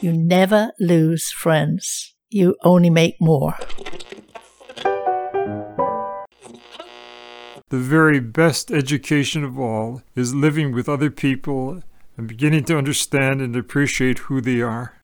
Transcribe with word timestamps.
You 0.00 0.12
never 0.12 0.72
lose 0.80 1.30
friends. 1.30 2.14
You 2.30 2.56
only 2.62 2.88
make 2.88 3.20
more. 3.20 3.54
The 7.68 7.78
very 7.78 8.18
best 8.18 8.70
education 8.70 9.44
of 9.44 9.58
all 9.58 10.02
is 10.16 10.34
living 10.34 10.72
with 10.72 10.88
other 10.88 11.10
people 11.10 11.82
and 12.16 12.26
beginning 12.26 12.64
to 12.64 12.78
understand 12.78 13.40
and 13.42 13.54
appreciate 13.54 14.20
who 14.20 14.40
they 14.40 14.60
are. 14.62 14.94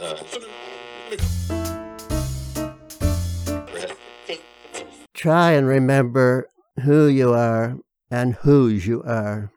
Try 5.12 5.52
and 5.52 5.66
remember 5.66 6.48
who 6.82 7.06
you 7.06 7.32
are 7.34 7.76
and 8.10 8.34
whose 8.36 8.86
you 8.86 9.02
are. 9.02 9.50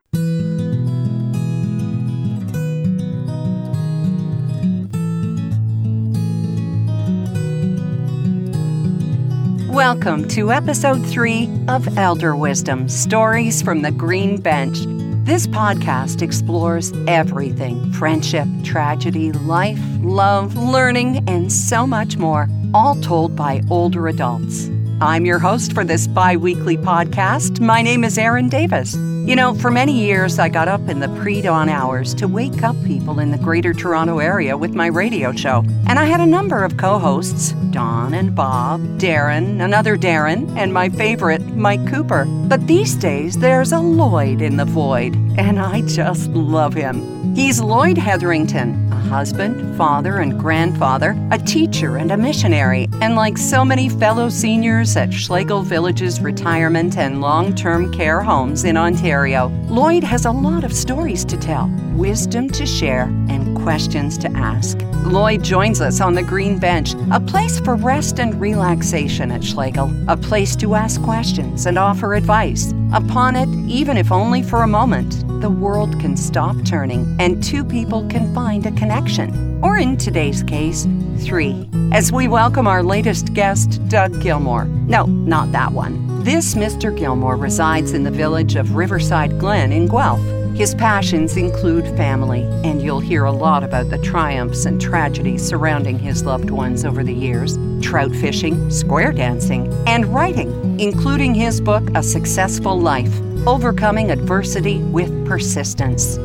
Welcome 9.91 10.27
to 10.27 10.51
episode 10.51 11.03
three 11.03 11.49
of 11.67 11.97
Elder 11.97 12.35
Wisdom 12.35 12.87
Stories 12.87 13.59
from 13.63 13.81
the 13.81 13.89
Green 13.89 14.39
Bench. 14.39 14.77
This 15.25 15.47
podcast 15.47 16.21
explores 16.21 16.93
everything 17.07 17.91
friendship, 17.93 18.47
tragedy, 18.63 19.31
life, 19.31 19.79
love, 20.01 20.55
learning, 20.55 21.27
and 21.27 21.51
so 21.51 21.87
much 21.87 22.17
more, 22.17 22.47
all 22.71 23.01
told 23.01 23.35
by 23.35 23.63
older 23.71 24.07
adults. 24.07 24.69
I'm 25.01 25.25
your 25.25 25.39
host 25.39 25.73
for 25.73 25.83
this 25.83 26.05
bi 26.05 26.37
weekly 26.37 26.77
podcast. 26.77 27.59
My 27.59 27.81
name 27.81 28.03
is 28.03 28.19
Erin 28.19 28.47
Davis. 28.47 28.95
You 29.29 29.35
know, 29.35 29.53
for 29.53 29.69
many 29.69 29.93
years, 29.93 30.39
I 30.39 30.49
got 30.49 30.67
up 30.67 30.89
in 30.89 31.01
the 31.01 31.07
pre 31.21 31.39
dawn 31.39 31.69
hours 31.69 32.15
to 32.15 32.27
wake 32.27 32.63
up 32.63 32.75
people 32.83 33.19
in 33.19 33.29
the 33.29 33.37
Greater 33.37 33.75
Toronto 33.75 34.17
Area 34.17 34.57
with 34.57 34.73
my 34.73 34.87
radio 34.87 35.31
show. 35.33 35.63
And 35.85 35.99
I 35.99 36.05
had 36.05 36.19
a 36.19 36.25
number 36.25 36.63
of 36.63 36.77
co 36.77 36.97
hosts 36.97 37.51
Don 37.69 38.15
and 38.15 38.33
Bob, 38.33 38.81
Darren, 38.97 39.63
another 39.63 39.97
Darren, 39.97 40.49
and 40.57 40.73
my 40.73 40.89
favorite, 40.89 41.45
Mike 41.55 41.87
Cooper. 41.87 42.25
But 42.25 42.65
these 42.65 42.95
days, 42.95 43.37
there's 43.37 43.71
a 43.71 43.79
Lloyd 43.79 44.41
in 44.41 44.57
the 44.57 44.65
void, 44.65 45.13
and 45.37 45.59
I 45.59 45.81
just 45.81 46.31
love 46.31 46.73
him. 46.73 47.35
He's 47.35 47.61
Lloyd 47.61 47.99
Hetherington, 47.99 48.88
husband, 49.09 49.75
father, 49.75 50.19
and 50.19 50.39
grandfather, 50.39 51.17
a 51.31 51.37
teacher, 51.39 51.97
and 51.97 52.11
a 52.11 52.17
missionary. 52.17 52.87
And 53.01 53.15
like 53.15 53.37
so 53.37 53.65
many 53.65 53.89
fellow 53.89 54.29
seniors 54.29 54.95
at 54.95 55.11
Schlegel 55.11 55.63
Village's 55.63 56.21
retirement 56.21 56.97
and 56.97 57.19
long 57.21 57.55
term 57.55 57.91
care 57.91 58.21
homes 58.21 58.63
in 58.63 58.77
Ontario, 58.77 59.47
Lloyd 59.67 60.03
has 60.03 60.25
a 60.25 60.31
lot 60.31 60.63
of 60.63 60.71
stories 60.71 61.25
to 61.25 61.37
tell, 61.37 61.69
wisdom 61.93 62.49
to 62.51 62.65
share, 62.65 63.05
and 63.29 63.57
questions 63.57 64.17
to 64.19 64.31
ask. 64.37 64.77
Lloyd 65.05 65.43
joins 65.43 65.81
us 65.81 66.01
on 66.01 66.13
the 66.13 66.21
Green 66.21 66.59
Bench, 66.59 66.93
a 67.11 67.19
place 67.19 67.59
for 67.59 67.75
rest 67.75 68.19
and 68.19 68.39
relaxation 68.39 69.31
at 69.31 69.43
Schlegel, 69.43 69.91
a 70.07 70.15
place 70.15 70.55
to 70.57 70.75
ask 70.75 71.01
questions 71.01 71.65
and 71.65 71.77
offer 71.77 72.13
advice. 72.13 72.73
Upon 72.93 73.35
it, 73.35 73.49
even 73.67 73.97
if 73.97 74.11
only 74.11 74.43
for 74.43 74.63
a 74.63 74.67
moment, 74.67 75.23
the 75.39 75.49
world 75.49 75.97
can 75.99 76.17
stop 76.17 76.55
turning 76.65 77.15
and 77.19 77.41
two 77.41 77.63
people 77.63 78.05
can 78.07 78.33
find 78.33 78.65
a 78.65 78.71
connection. 78.71 79.59
Or 79.63 79.77
in 79.77 79.95
today's 79.95 80.43
case, 80.43 80.85
three. 81.19 81.69
As 81.91 82.11
we 82.11 82.27
welcome 82.27 82.67
our 82.67 82.83
latest 82.83 83.33
guest, 83.33 83.85
Doug 83.87 84.21
Gilmore. 84.21 84.65
No, 84.65 85.05
not 85.05 85.51
that 85.53 85.71
one. 85.71 86.23
This 86.23 86.55
Mr. 86.55 86.95
Gilmore 86.95 87.37
resides 87.37 87.93
in 87.93 88.03
the 88.03 88.11
village 88.11 88.55
of 88.55 88.75
Riverside 88.75 89.39
Glen 89.39 89.71
in 89.71 89.87
Guelph. 89.87 90.21
His 90.55 90.75
passions 90.75 91.37
include 91.37 91.85
family, 91.95 92.41
and 92.65 92.81
you'll 92.81 92.99
hear 92.99 93.23
a 93.23 93.31
lot 93.31 93.63
about 93.63 93.89
the 93.89 93.97
triumphs 93.99 94.65
and 94.65 94.81
tragedies 94.81 95.45
surrounding 95.45 95.97
his 95.97 96.25
loved 96.25 96.49
ones 96.49 96.83
over 96.83 97.01
the 97.03 97.13
years 97.13 97.57
trout 97.81 98.13
fishing, 98.13 98.69
square 98.69 99.13
dancing, 99.13 99.71
and 99.87 100.05
writing, 100.13 100.79
including 100.79 101.33
his 101.33 101.61
book, 101.61 101.89
A 101.95 102.03
Successful 102.03 102.77
Life 102.77 103.28
Overcoming 103.47 104.11
Adversity 104.11 104.79
with 104.79 105.25
Persistence. 105.25 106.17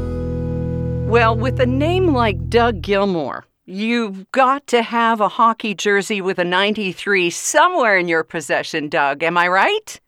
Well, 1.08 1.36
with 1.36 1.60
a 1.60 1.66
name 1.66 2.14
like 2.14 2.48
Doug 2.48 2.82
Gilmore, 2.82 3.44
You've 3.66 4.30
got 4.30 4.66
to 4.68 4.82
have 4.82 5.22
a 5.22 5.28
hockey 5.28 5.74
jersey 5.74 6.20
with 6.20 6.38
a 6.38 6.44
93 6.44 7.30
somewhere 7.30 7.96
in 7.96 8.08
your 8.08 8.22
possession, 8.22 8.90
Doug. 8.90 9.22
Am 9.22 9.38
I 9.38 9.48
right? 9.48 10.00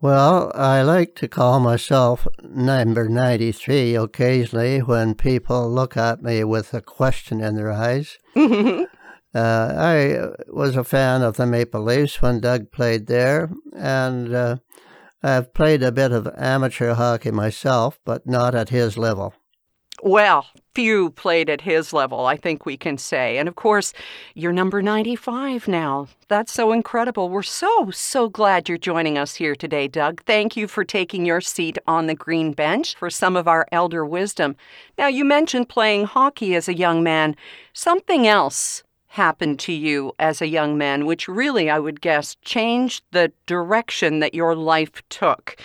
Well, 0.00 0.52
I 0.54 0.82
like 0.82 1.16
to 1.16 1.26
call 1.26 1.58
myself 1.58 2.28
number 2.44 3.08
93 3.08 3.96
occasionally 3.96 4.78
when 4.78 5.16
people 5.16 5.68
look 5.68 5.96
at 5.96 6.22
me 6.22 6.44
with 6.44 6.72
a 6.74 6.80
question 6.80 7.40
in 7.40 7.56
their 7.56 7.72
eyes. 7.72 8.18
uh, 8.36 8.86
I 9.34 10.28
was 10.46 10.76
a 10.76 10.84
fan 10.84 11.22
of 11.22 11.38
the 11.38 11.46
Maple 11.46 11.82
Leafs 11.82 12.22
when 12.22 12.38
Doug 12.38 12.70
played 12.70 13.08
there, 13.08 13.50
and 13.74 14.32
uh, 14.32 14.56
I've 15.26 15.52
played 15.52 15.82
a 15.82 15.90
bit 15.90 16.12
of 16.12 16.28
amateur 16.36 16.94
hockey 16.94 17.32
myself, 17.32 17.98
but 18.04 18.26
not 18.26 18.54
at 18.54 18.68
his 18.68 18.96
level. 18.96 19.34
Well, 20.02 20.46
few 20.74 21.10
played 21.10 21.48
at 21.48 21.62
his 21.62 21.92
level, 21.92 22.26
I 22.26 22.36
think 22.36 22.64
we 22.64 22.76
can 22.76 22.96
say. 22.96 23.38
And 23.38 23.48
of 23.48 23.56
course, 23.56 23.92
you're 24.34 24.52
number 24.52 24.82
95 24.82 25.66
now. 25.66 26.06
That's 26.28 26.52
so 26.52 26.70
incredible. 26.70 27.28
We're 27.28 27.42
so, 27.42 27.90
so 27.90 28.28
glad 28.28 28.68
you're 28.68 28.78
joining 28.78 29.18
us 29.18 29.34
here 29.34 29.56
today, 29.56 29.88
Doug. 29.88 30.22
Thank 30.24 30.56
you 30.56 30.68
for 30.68 30.84
taking 30.84 31.26
your 31.26 31.40
seat 31.40 31.78
on 31.88 32.06
the 32.06 32.14
green 32.14 32.52
bench 32.52 32.94
for 32.94 33.10
some 33.10 33.36
of 33.36 33.48
our 33.48 33.66
elder 33.72 34.04
wisdom. 34.04 34.54
Now, 34.96 35.08
you 35.08 35.24
mentioned 35.24 35.68
playing 35.68 36.04
hockey 36.04 36.54
as 36.54 36.68
a 36.68 36.76
young 36.76 37.02
man. 37.02 37.34
Something 37.72 38.28
else 38.28 38.84
happened 39.16 39.58
to 39.60 39.72
you 39.72 40.12
as 40.18 40.40
a 40.40 40.46
young 40.46 40.78
man, 40.78 41.04
which 41.04 41.28
really, 41.28 41.68
I 41.68 41.78
would 41.78 42.00
guess, 42.00 42.36
changed 42.42 43.04
the 43.10 43.32
direction 43.46 44.20
that 44.20 44.34
your 44.34 44.54
life 44.54 45.02
took. 45.08 45.56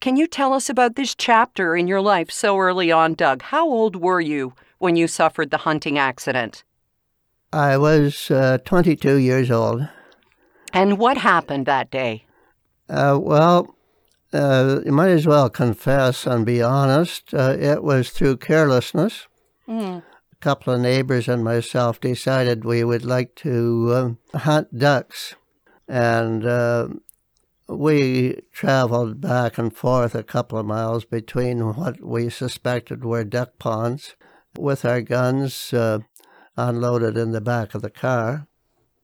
Can 0.00 0.16
you 0.16 0.26
tell 0.26 0.52
us 0.52 0.68
about 0.68 0.94
this 0.94 1.14
chapter 1.14 1.74
in 1.74 1.88
your 1.88 2.00
life 2.00 2.30
so 2.30 2.58
early 2.58 2.92
on, 2.92 3.14
Doug? 3.14 3.42
How 3.42 3.66
old 3.66 3.96
were 3.96 4.20
you 4.20 4.52
when 4.78 4.94
you 4.94 5.08
suffered 5.08 5.50
the 5.50 5.58
hunting 5.58 5.98
accident? 5.98 6.62
I 7.52 7.76
was 7.78 8.30
uh, 8.30 8.58
22 8.64 9.16
years 9.16 9.50
old. 9.50 9.88
And 10.72 10.98
what 10.98 11.16
happened 11.16 11.66
that 11.66 11.90
day? 11.90 12.26
Uh, 12.88 13.18
well, 13.20 13.74
uh, 14.32 14.80
you 14.84 14.92
might 14.92 15.08
as 15.08 15.26
well 15.26 15.48
confess 15.48 16.26
and 16.26 16.44
be 16.44 16.62
honest. 16.62 17.32
Uh, 17.32 17.56
it 17.58 17.82
was 17.82 18.10
through 18.10 18.36
carelessness. 18.36 19.26
Mm. 19.66 20.02
A 20.40 20.44
couple 20.44 20.72
of 20.72 20.80
neighbors 20.80 21.26
and 21.26 21.42
myself 21.42 22.00
decided 22.00 22.64
we 22.64 22.84
would 22.84 23.04
like 23.04 23.34
to 23.36 24.16
uh, 24.32 24.38
hunt 24.38 24.78
ducks. 24.78 25.34
And 25.88 26.46
uh, 26.46 26.88
we 27.68 28.40
traveled 28.52 29.20
back 29.20 29.58
and 29.58 29.74
forth 29.74 30.14
a 30.14 30.22
couple 30.22 30.58
of 30.58 30.66
miles 30.66 31.04
between 31.04 31.74
what 31.74 32.00
we 32.00 32.30
suspected 32.30 33.04
were 33.04 33.24
duck 33.24 33.58
ponds 33.58 34.14
with 34.56 34.84
our 34.84 35.00
guns 35.00 35.72
uh, 35.72 35.98
unloaded 36.56 37.16
in 37.16 37.32
the 37.32 37.40
back 37.40 37.74
of 37.74 37.82
the 37.82 37.90
car. 37.90 38.46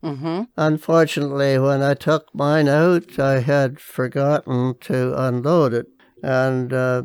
Mm-hmm. 0.05 0.43
Unfortunately, 0.56 1.59
when 1.59 1.83
I 1.83 1.94
took 1.94 2.33
mine 2.34 2.69
out, 2.69 3.19
I 3.19 3.41
had 3.41 3.81
forgotten 3.81 4.77
to 4.83 5.15
unload 5.21 5.75
it. 5.75 5.87
And 6.23 6.73
uh, 6.73 7.03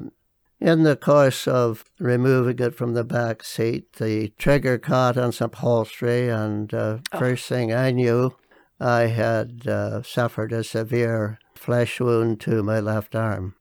in 0.62 0.84
the 0.84 0.96
course 0.96 1.48
of 1.48 1.86
removing 2.00 2.60
it 2.60 2.76
from 2.76 2.94
the 2.94 3.04
back 3.04 3.44
seat, 3.44 3.94
the 3.94 4.30
trigger 4.38 4.78
caught 4.78 5.18
on 5.18 5.32
some 5.32 5.46
upholstery, 5.46 6.30
and 6.30 6.74
uh, 6.74 6.98
oh. 7.12 7.20
first 7.20 7.48
thing 7.48 7.74
I 7.74 7.92
knew, 7.92 8.36
I 8.80 9.04
had 9.04 9.68
uh, 9.68 10.04
suffered 10.04 10.52
a 10.52 10.64
severe 10.64 11.40
flesh 11.56 12.00
wound 12.00 12.40
to 12.42 12.64
my 12.64 12.80
left 12.80 13.16
arm. 13.16 13.56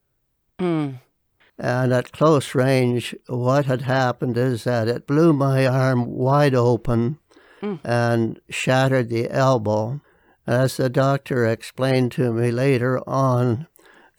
Mm. 0.59 0.99
And 1.57 1.93
at 1.93 2.13
close 2.13 2.55
range, 2.55 3.15
what 3.27 3.65
had 3.65 3.81
happened 3.81 4.37
is 4.37 4.63
that 4.63 4.87
it 4.87 5.07
blew 5.07 5.33
my 5.33 5.67
arm 5.67 6.05
wide 6.05 6.55
open 6.55 7.19
mm. 7.61 7.79
and 7.83 8.39
shattered 8.49 9.09
the 9.09 9.29
elbow. 9.29 10.01
As 10.47 10.77
the 10.77 10.89
doctor 10.89 11.45
explained 11.45 12.11
to 12.13 12.33
me 12.33 12.49
later 12.49 13.01
on, 13.07 13.67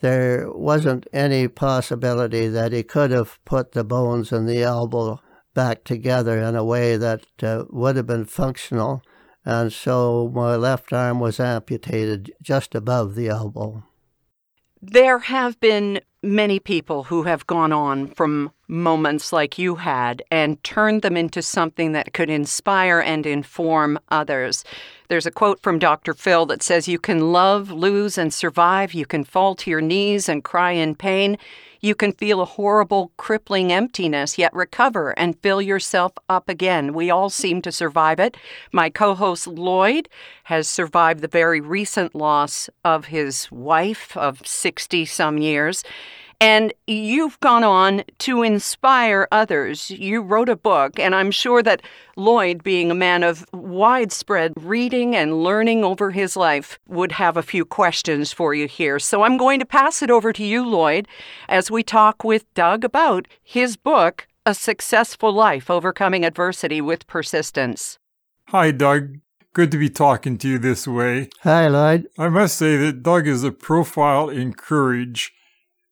there 0.01 0.51
wasn't 0.51 1.07
any 1.13 1.47
possibility 1.47 2.47
that 2.47 2.73
he 2.73 2.83
could 2.83 3.11
have 3.11 3.39
put 3.45 3.71
the 3.71 3.83
bones 3.83 4.31
and 4.31 4.47
the 4.47 4.61
elbow 4.61 5.19
back 5.53 5.83
together 5.83 6.39
in 6.39 6.55
a 6.55 6.65
way 6.65 6.97
that 6.97 7.25
uh, 7.43 7.65
would 7.69 7.95
have 7.95 8.07
been 8.07 8.25
functional 8.25 9.01
and 9.45 9.73
so 9.73 10.31
my 10.33 10.55
left 10.55 10.93
arm 10.93 11.19
was 11.19 11.39
amputated 11.39 12.31
just 12.41 12.75
above 12.75 13.15
the 13.15 13.27
elbow. 13.27 13.83
There 14.81 15.19
have 15.19 15.59
been 15.59 16.01
many 16.23 16.59
people 16.59 17.03
who 17.03 17.23
have 17.23 17.47
gone 17.47 17.71
on 17.71 18.07
from 18.07 18.51
moments 18.67 19.33
like 19.33 19.57
you 19.57 19.75
had 19.75 20.23
and 20.29 20.63
turned 20.63 21.01
them 21.01 21.17
into 21.17 21.41
something 21.41 21.91
that 21.91 22.13
could 22.13 22.29
inspire 22.29 22.99
and 22.99 23.25
inform 23.25 23.99
others. 24.09 24.63
There's 25.07 25.25
a 25.25 25.31
quote 25.31 25.61
from 25.61 25.79
Dr. 25.79 26.13
Phil 26.13 26.45
that 26.45 26.63
says, 26.63 26.87
You 26.87 26.99
can 26.99 27.31
love, 27.31 27.71
lose, 27.71 28.17
and 28.17 28.33
survive. 28.33 28.93
You 28.93 29.05
can 29.05 29.23
fall 29.23 29.55
to 29.55 29.69
your 29.69 29.81
knees 29.81 30.29
and 30.29 30.43
cry 30.43 30.71
in 30.71 30.95
pain. 30.95 31.37
You 31.83 31.95
can 31.95 32.11
feel 32.11 32.41
a 32.41 32.45
horrible, 32.45 33.11
crippling 33.17 33.73
emptiness, 33.73 34.37
yet 34.37 34.53
recover 34.53 35.17
and 35.17 35.39
fill 35.41 35.63
yourself 35.63 36.11
up 36.29 36.47
again. 36.47 36.93
We 36.93 37.09
all 37.09 37.31
seem 37.31 37.59
to 37.63 37.71
survive 37.71 38.19
it. 38.19 38.37
My 38.71 38.91
co 38.91 39.15
host 39.15 39.47
Lloyd 39.47 40.07
has 40.43 40.67
survived 40.67 41.21
the 41.21 41.27
very 41.27 41.59
recent 41.59 42.13
loss 42.13 42.69
of 42.85 43.05
his 43.05 43.51
wife 43.51 44.15
of 44.15 44.45
60 44.45 45.05
some 45.05 45.39
years. 45.39 45.83
And 46.41 46.73
you've 46.87 47.39
gone 47.39 47.63
on 47.63 48.03
to 48.17 48.41
inspire 48.41 49.27
others. 49.31 49.91
You 49.91 50.23
wrote 50.23 50.49
a 50.49 50.55
book, 50.55 50.97
and 50.97 51.13
I'm 51.13 51.29
sure 51.29 51.61
that 51.61 51.83
Lloyd, 52.15 52.63
being 52.63 52.89
a 52.89 52.95
man 52.95 53.21
of 53.21 53.45
widespread 53.53 54.53
reading 54.55 55.15
and 55.15 55.43
learning 55.43 55.83
over 55.83 56.09
his 56.09 56.35
life, 56.35 56.79
would 56.87 57.11
have 57.11 57.37
a 57.37 57.43
few 57.43 57.63
questions 57.63 58.33
for 58.33 58.55
you 58.55 58.67
here. 58.67 58.97
So 58.97 59.21
I'm 59.21 59.37
going 59.37 59.59
to 59.59 59.67
pass 59.67 60.01
it 60.01 60.09
over 60.09 60.33
to 60.33 60.43
you, 60.43 60.65
Lloyd, 60.65 61.07
as 61.47 61.69
we 61.69 61.83
talk 61.83 62.23
with 62.23 62.51
Doug 62.55 62.83
about 62.83 63.27
his 63.43 63.77
book, 63.77 64.25
A 64.43 64.55
Successful 64.55 65.31
Life 65.31 65.69
Overcoming 65.69 66.25
Adversity 66.25 66.81
with 66.81 67.05
Persistence. 67.05 67.99
Hi, 68.47 68.71
Doug. 68.71 69.19
Good 69.53 69.69
to 69.69 69.77
be 69.77 69.91
talking 69.91 70.39
to 70.39 70.49
you 70.49 70.57
this 70.57 70.87
way. 70.87 71.29
Hi, 71.43 71.67
Lloyd. 71.67 72.07
I 72.17 72.29
must 72.29 72.57
say 72.57 72.77
that 72.77 73.03
Doug 73.03 73.27
is 73.27 73.43
a 73.43 73.51
profile 73.51 74.27
in 74.27 74.53
courage 74.53 75.33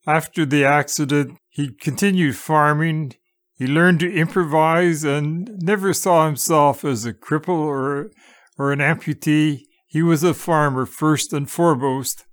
after 0.10 0.44
the 0.44 0.66
accident, 0.66 1.38
he 1.50 1.70
continued 1.70 2.36
farming. 2.36 3.14
He 3.54 3.68
learned 3.68 4.00
to 4.00 4.12
improvise 4.12 5.04
and 5.04 5.62
never 5.62 5.94
saw 5.94 6.26
himself 6.26 6.84
as 6.84 7.06
a 7.06 7.14
cripple 7.14 7.60
or, 7.60 8.10
or 8.58 8.72
an 8.72 8.80
amputee. 8.80 9.64
He 9.86 10.02
was 10.02 10.24
a 10.24 10.34
farmer 10.34 10.86
first 10.88 11.32
and 11.32 11.50
foremost 11.50 12.26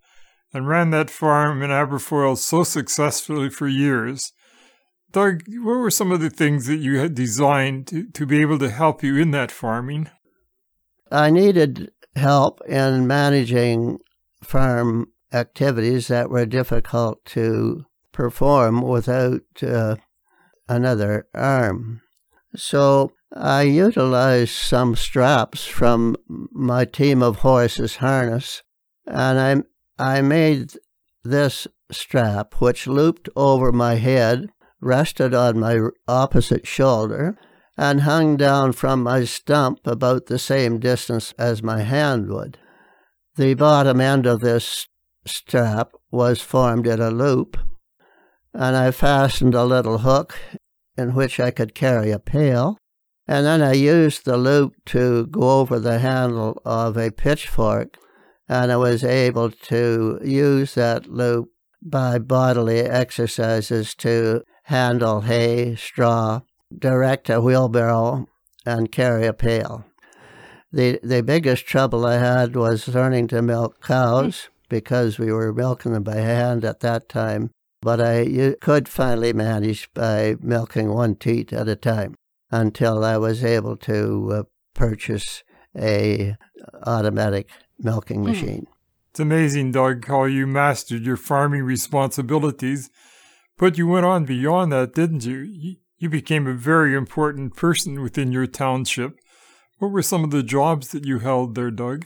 and 0.55 0.67
ran 0.67 0.91
that 0.91 1.11
farm 1.11 1.63
in 1.63 1.71
Aberfoyle 1.71 2.39
so 2.39 2.65
successfully 2.65 3.51
for 3.51 3.69
years. 3.69 4.33
Doug, 5.13 5.43
what 5.47 5.79
were 5.79 5.91
some 5.91 6.13
of 6.13 6.21
the 6.21 6.31
things 6.31 6.67
that 6.67 6.77
you 6.77 6.99
had 6.99 7.15
designed 7.15 7.89
to, 7.89 8.11
to 8.11 8.25
be 8.25 8.41
able 8.41 8.59
to 8.59 8.71
help 8.71 9.03
you 9.03 9.19
in 9.19 9.33
that 9.33 9.51
farming? 9.51 10.09
I 11.11 11.31
needed 11.31 11.91
help 12.15 12.61
in 12.67 13.07
managing 13.07 13.99
farm 14.43 15.09
activities 15.33 16.09
that 16.09 16.31
were 16.31 16.47
difficult 16.47 17.25
to 17.27 17.85
perform 18.13 18.83
without 18.83 19.43
uh, 19.63 19.97
another 20.69 21.27
arm. 21.35 22.01
So 22.55 23.13
I 23.35 23.63
utilized 23.63 24.55
some 24.55 24.97
straps 24.97 25.67
from 25.67 26.17
my 26.29 26.85
team 26.85 27.23
of 27.23 27.37
horses 27.37 27.97
harness, 27.97 28.63
and 29.07 29.65
I, 29.99 30.17
I 30.17 30.23
made 30.23 30.73
this 31.23 31.67
strap, 31.91 32.55
which 32.61 32.87
looped 32.87 33.29
over 33.37 33.73
my 33.73 33.97
head, 33.97 34.49
rested 34.81 35.35
on 35.35 35.59
my 35.59 35.81
opposite 36.09 36.67
shoulder, 36.67 37.37
and 37.77 38.03
hung 38.03 38.37
down 38.37 38.73
from 38.73 39.03
my 39.03 39.25
stump 39.25 39.81
about 39.87 40.27
the 40.27 40.39
same 40.39 40.79
distance 40.79 41.35
as 41.39 41.63
my 41.63 41.83
hand 41.83 42.29
would. 42.31 42.59
The 43.37 43.55
bottom 43.55 44.01
end 44.01 44.25
of 44.25 44.41
this 44.41 44.89
strap 45.27 45.93
was 46.11 46.41
formed 46.41 46.87
in 46.87 47.01
a 47.01 47.11
loop, 47.11 47.57
and 48.55 48.77
I 48.77 48.91
fastened 48.91 49.55
a 49.55 49.65
little 49.65 49.99
hook 49.99 50.39
in 50.97 51.15
which 51.15 51.39
I 51.39 51.51
could 51.51 51.75
carry 51.75 52.11
a 52.11 52.19
pail, 52.19 52.79
and 53.29 53.45
then 53.45 53.63
I 53.63 53.73
used 53.73 54.25
the 54.25 54.37
loop 54.37 54.73
to 54.87 55.27
go 55.27 55.61
over 55.61 55.79
the 55.79 55.99
handle 55.99 56.61
of 56.65 56.97
a 56.97 57.11
pitchfork, 57.11 57.99
and 58.49 58.71
I 58.71 58.77
was 58.77 59.05
able 59.05 59.51
to 59.51 60.21
use 60.25 60.75
that 60.75 61.07
loop 61.07 61.51
by 61.83 62.19
bodily 62.19 62.81
exercises 62.81 63.95
to 63.97 64.43
handle 64.65 65.23
hay, 65.23 65.77
straw, 65.77 66.41
direct 66.77 67.29
a 67.29 67.41
wheelbarrow, 67.41 68.29
and 68.65 68.91
carry 68.91 69.27
a 69.27 69.33
pail. 69.33 69.85
The, 70.73 70.99
the 71.03 71.23
biggest 71.23 71.67
trouble 71.67 72.05
I 72.05 72.19
had 72.19 72.57
was 72.57 72.89
learning 72.89 73.29
to 73.29 73.43
milk 73.43 73.81
cows 73.83 74.49
because 74.69 75.19
we 75.19 75.33
were 75.33 75.53
milking 75.53 75.93
them 75.93 76.03
by 76.03 76.17
hand 76.17 76.65
at 76.65 76.81
that 76.81 77.09
time. 77.09 77.51
But 77.83 78.01
I 78.01 78.57
could 78.61 78.89
finally 78.89 79.33
manage 79.33 79.93
by 79.95 80.37
milking 80.41 80.93
one 80.93 81.15
teat 81.17 81.53
at 81.53 81.69
a 81.69 81.77
time 81.77 82.15
until 82.51 83.05
I 83.05 83.17
was 83.17 83.45
able 83.45 83.77
to 83.79 84.33
uh, 84.33 84.43
purchase 84.75 85.43
a 85.77 86.37
automatic 86.85 87.49
milking 87.79 88.21
hmm. 88.21 88.29
machine. 88.31 88.67
It's 89.11 89.21
amazing, 89.21 89.73
Doug, 89.73 90.07
how 90.07 90.25
you 90.25 90.47
mastered 90.47 91.05
your 91.07 91.17
farming 91.17 91.63
responsibilities. 91.63 92.91
But 93.59 93.79
you 93.79 93.87
went 93.87 94.05
on 94.05 94.27
beyond 94.27 94.73
that, 94.73 94.95
didn't 94.95 95.25
you? 95.25 95.77
You 95.99 96.11
became 96.11 96.47
a 96.47 96.53
very 96.53 96.95
important 96.95 97.57
person 97.57 98.03
within 98.03 98.31
your 98.31 98.47
township. 98.47 99.17
What 99.79 99.91
were 99.93 100.03
some 100.03 100.25
of 100.25 100.31
the 100.31 100.43
jobs 100.43 100.89
that 100.89 101.07
you 101.07 101.21
held 101.21 101.55
there, 101.55 101.71
Doug? 101.71 102.05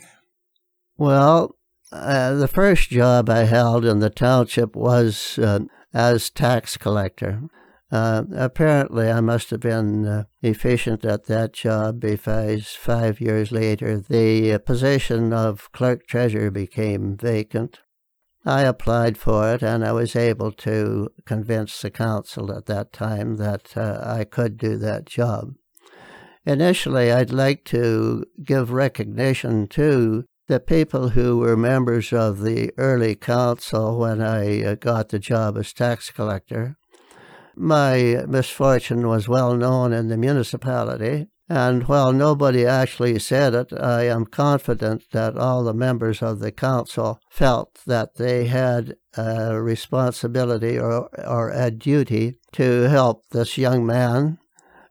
Well, 0.97 1.55
uh, 1.91 2.33
the 2.35 2.47
first 2.47 2.89
job 2.89 3.29
I 3.29 3.39
held 3.39 3.85
in 3.85 3.99
the 3.99 4.09
township 4.09 4.75
was 4.75 5.37
uh, 5.37 5.59
as 5.93 6.29
tax 6.29 6.77
collector. 6.77 7.43
Uh, 7.91 8.23
apparently, 8.33 9.11
I 9.11 9.19
must 9.19 9.49
have 9.49 9.59
been 9.59 10.07
uh, 10.07 10.23
efficient 10.41 11.03
at 11.03 11.25
that 11.25 11.51
job 11.51 11.99
because 11.99 12.67
five 12.69 13.19
years 13.19 13.51
later, 13.51 13.99
the 13.99 14.53
uh, 14.53 14.59
position 14.59 15.33
of 15.33 15.69
clerk 15.73 16.07
treasurer 16.07 16.49
became 16.49 17.17
vacant. 17.17 17.79
I 18.45 18.61
applied 18.61 19.17
for 19.17 19.53
it, 19.53 19.61
and 19.61 19.85
I 19.85 19.91
was 19.91 20.15
able 20.15 20.53
to 20.53 21.09
convince 21.25 21.81
the 21.81 21.91
council 21.91 22.51
at 22.51 22.65
that 22.67 22.93
time 22.93 23.35
that 23.35 23.77
I 23.77 24.23
could 24.23 24.57
do 24.57 24.77
that 24.77 25.05
job. 25.05 25.55
Initially, 26.45 27.11
I'd 27.11 27.31
like 27.31 27.65
to 27.65 28.25
give 28.43 28.71
recognition 28.71 29.67
to 29.67 30.23
the 30.51 30.59
people 30.59 31.07
who 31.07 31.37
were 31.37 31.55
members 31.55 32.11
of 32.11 32.41
the 32.41 32.73
early 32.77 33.15
council 33.15 33.97
when 33.97 34.21
I 34.21 34.61
uh, 34.61 34.75
got 34.75 35.07
the 35.07 35.17
job 35.17 35.57
as 35.57 35.71
tax 35.71 36.11
collector. 36.11 36.75
My 37.55 38.25
misfortune 38.27 39.07
was 39.07 39.29
well 39.29 39.55
known 39.55 39.93
in 39.93 40.09
the 40.09 40.17
municipality, 40.17 41.27
and 41.47 41.87
while 41.87 42.11
nobody 42.11 42.65
actually 42.65 43.17
said 43.19 43.53
it, 43.53 43.71
I 43.71 44.07
am 44.07 44.25
confident 44.25 45.03
that 45.13 45.37
all 45.37 45.63
the 45.63 45.73
members 45.73 46.21
of 46.21 46.39
the 46.39 46.51
council 46.51 47.21
felt 47.29 47.79
that 47.87 48.15
they 48.15 48.47
had 48.47 48.97
a 49.15 49.61
responsibility 49.61 50.77
or, 50.77 51.07
or 51.25 51.49
a 51.51 51.71
duty 51.71 52.35
to 52.51 52.89
help 52.89 53.23
this 53.29 53.57
young 53.57 53.85
man 53.85 54.37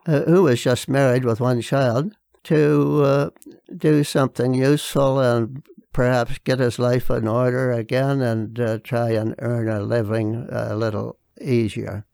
uh, 0.06 0.22
who 0.22 0.44
was 0.44 0.62
just 0.62 0.88
married 0.88 1.26
with 1.26 1.38
one 1.38 1.60
child 1.60 2.14
to 2.44 3.03
uh, 3.05 3.31
do 3.77 4.05
something 4.05 4.55
useful 4.55 5.20
and 5.20 5.63
perhaps 5.93 6.39
get 6.39 6.59
his 6.59 6.79
life 6.79 7.11
in 7.11 7.27
order 7.27 7.73
again 7.73 8.20
and 8.20 8.59
uh, 8.61 8.79
try 8.82 9.11
and 9.11 9.35
earn 9.39 9.69
a 9.69 9.81
living 9.81 10.47
a 10.51 10.75
little 10.75 11.19
easier. 11.41 12.05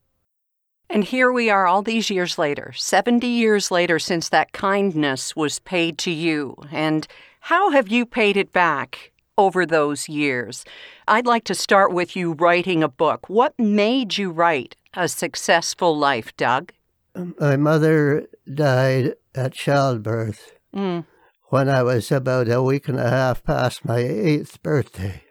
And 0.89 1.05
here 1.05 1.33
we 1.33 1.51
are 1.51 1.67
all 1.67 1.83
these 1.83 2.11
years 2.11 2.39
later, 2.39 2.73
70 2.75 3.27
years 3.27 3.71
later 3.71 3.99
since 3.99 4.29
that 4.29 4.53
kindness 4.53 5.35
was 5.35 5.59
paid 5.59 5.99
to 5.99 6.11
you. 6.11 6.57
And 6.71 7.07
how 7.41 7.71
have 7.71 7.89
you 7.89 8.07
paid 8.07 8.37
it 8.37 8.53
back 8.53 9.13
over 9.37 9.67
those 9.67 10.09
years? 10.09 10.65
I'd 11.09 11.27
like 11.27 11.45
to 11.45 11.55
start 11.55 11.93
with 11.93 12.15
you 12.15 12.33
writing 12.33 12.83
a 12.83 12.89
book. 12.89 13.29
What 13.29 13.59
made 13.59 14.17
you 14.17 14.31
write 14.31 14.77
A 14.95 15.09
Successful 15.09 15.97
Life, 15.97 16.37
Doug? 16.37 16.73
My 17.41 17.57
mother 17.57 18.27
died 18.53 19.15
at 19.37 19.53
childbirth 19.53 20.53
mm. 20.75 21.05
when 21.51 21.69
I 21.69 21.83
was 21.83 22.11
about 22.11 22.49
a 22.49 22.63
week 22.63 22.89
and 22.89 22.99
a 22.99 23.11
half 23.11 23.45
past 23.45 23.85
my 23.85 23.99
eighth 23.99 24.63
birthday. 24.63 25.23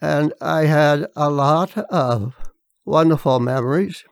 And 0.00 0.32
I 0.40 0.66
had 0.66 1.06
a 1.16 1.30
lot 1.30 1.76
of 1.76 2.34
wonderful 2.84 3.40
memories. 3.40 4.04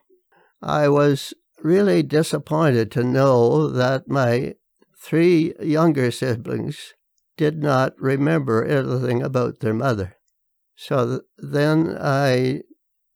I 0.61 0.89
was 0.89 1.33
really 1.63 2.03
disappointed 2.03 2.91
to 2.91 3.03
know 3.03 3.67
that 3.69 4.07
my 4.07 4.55
three 4.99 5.53
younger 5.61 6.11
siblings 6.11 6.93
did 7.37 7.61
not 7.61 7.93
remember 7.99 8.65
anything 8.65 9.21
about 9.21 9.59
their 9.59 9.73
mother. 9.73 10.15
So 10.75 11.21
then 11.37 11.97
I 11.99 12.61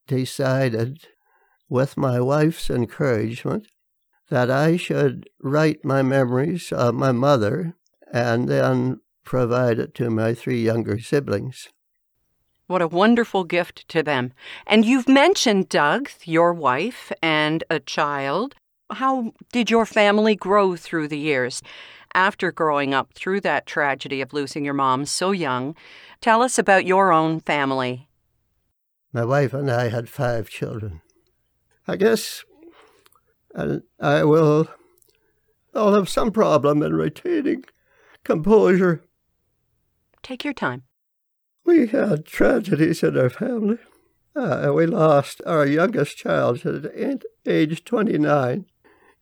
decided, 0.08 1.08
with 1.70 1.98
my 1.98 2.20
wife's 2.20 2.70
encouragement, 2.70 3.68
that 4.32 4.50
I 4.50 4.78
should 4.78 5.30
write 5.42 5.84
my 5.84 6.02
memories 6.02 6.72
of 6.72 6.96
my 6.96 7.12
mother 7.12 7.76
and 8.14 8.48
then 8.48 9.02
provide 9.26 9.78
it 9.78 9.94
to 9.96 10.10
my 10.10 10.34
three 10.34 10.64
younger 10.64 10.98
siblings. 11.00 11.68
What 12.66 12.82
a 12.82 12.88
wonderful 12.88 13.44
gift 13.44 13.90
to 13.90 14.02
them. 14.02 14.32
And 14.66 14.86
you've 14.86 15.10
mentioned, 15.10 15.68
Doug, 15.68 16.10
your 16.24 16.54
wife 16.54 17.12
and 17.22 17.66
a 17.70 17.82
child. 17.82 18.56
How 18.90 19.34
did 19.52 19.70
your 19.70 19.86
family 19.86 20.38
grow 20.38 20.78
through 20.78 21.10
the 21.10 21.20
years? 21.20 21.62
After 22.14 22.54
growing 22.54 22.94
up 22.94 23.14
through 23.14 23.42
that 23.42 23.66
tragedy 23.66 24.22
of 24.22 24.32
losing 24.32 24.64
your 24.64 24.74
mom 24.74 25.06
so 25.06 25.32
young, 25.32 25.76
tell 26.22 26.42
us 26.42 26.58
about 26.58 26.86
your 26.86 27.12
own 27.12 27.42
family. 27.42 28.08
My 29.12 29.26
wife 29.26 29.54
and 29.54 29.70
I 29.70 29.90
had 29.90 30.08
five 30.08 30.50
children. 30.50 31.02
I 31.86 31.98
guess 31.98 32.46
I, 33.56 33.78
I 34.00 34.24
will. 34.24 34.68
I'll 35.74 35.94
have 35.94 36.10
some 36.10 36.32
problem 36.32 36.84
in 36.84 36.94
retaining 36.94 37.64
composure. 38.24 39.04
Take 40.22 40.44
your 40.44 40.54
time. 40.54 40.84
We 41.66 41.88
had 41.88 42.26
tragedies 42.26 43.04
in 43.04 43.18
our 43.18 43.30
family. 43.30 43.78
Uh, 44.36 44.72
we 44.74 44.86
lost 44.86 45.42
our 45.46 45.66
youngest 45.66 46.18
child 46.18 46.66
at 46.66 47.24
age 47.46 47.84
29 47.84 48.66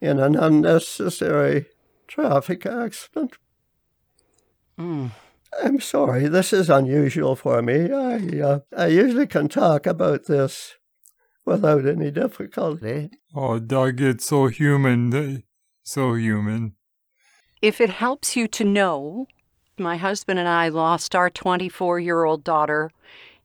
in 0.02 0.20
an 0.20 0.36
unnecessary 0.36 1.66
traffic 2.08 2.66
accident. 2.66 3.38
Mm. 4.80 5.12
I'm 5.64 5.82
sorry, 5.82 6.28
this 6.28 6.54
is 6.54 6.70
unusual 6.70 7.36
for 7.36 7.62
me. 7.62 7.92
I, 7.92 8.40
uh, 8.40 8.60
I 8.78 8.88
usually 8.88 9.28
can 9.28 9.50
talk 9.50 9.88
about 9.88 10.26
this 10.26 10.76
without 11.46 11.86
any 11.86 12.12
difficulty. 12.12 13.10
Oh, 13.34 13.60
Doug, 13.60 14.02
it's 14.02 14.26
so 14.26 14.48
human. 14.48 15.44
So 15.84 16.14
human. 16.14 16.76
If 17.62 17.82
it 17.82 17.90
helps 17.90 18.36
you 18.36 18.48
to 18.48 18.64
know, 18.64 19.28
my 19.78 19.98
husband 19.98 20.40
and 20.40 20.48
I 20.48 20.70
lost 20.70 21.16
our 21.16 21.30
24 21.30 22.00
year 22.00 22.24
old 22.24 22.44
daughter 22.44 22.92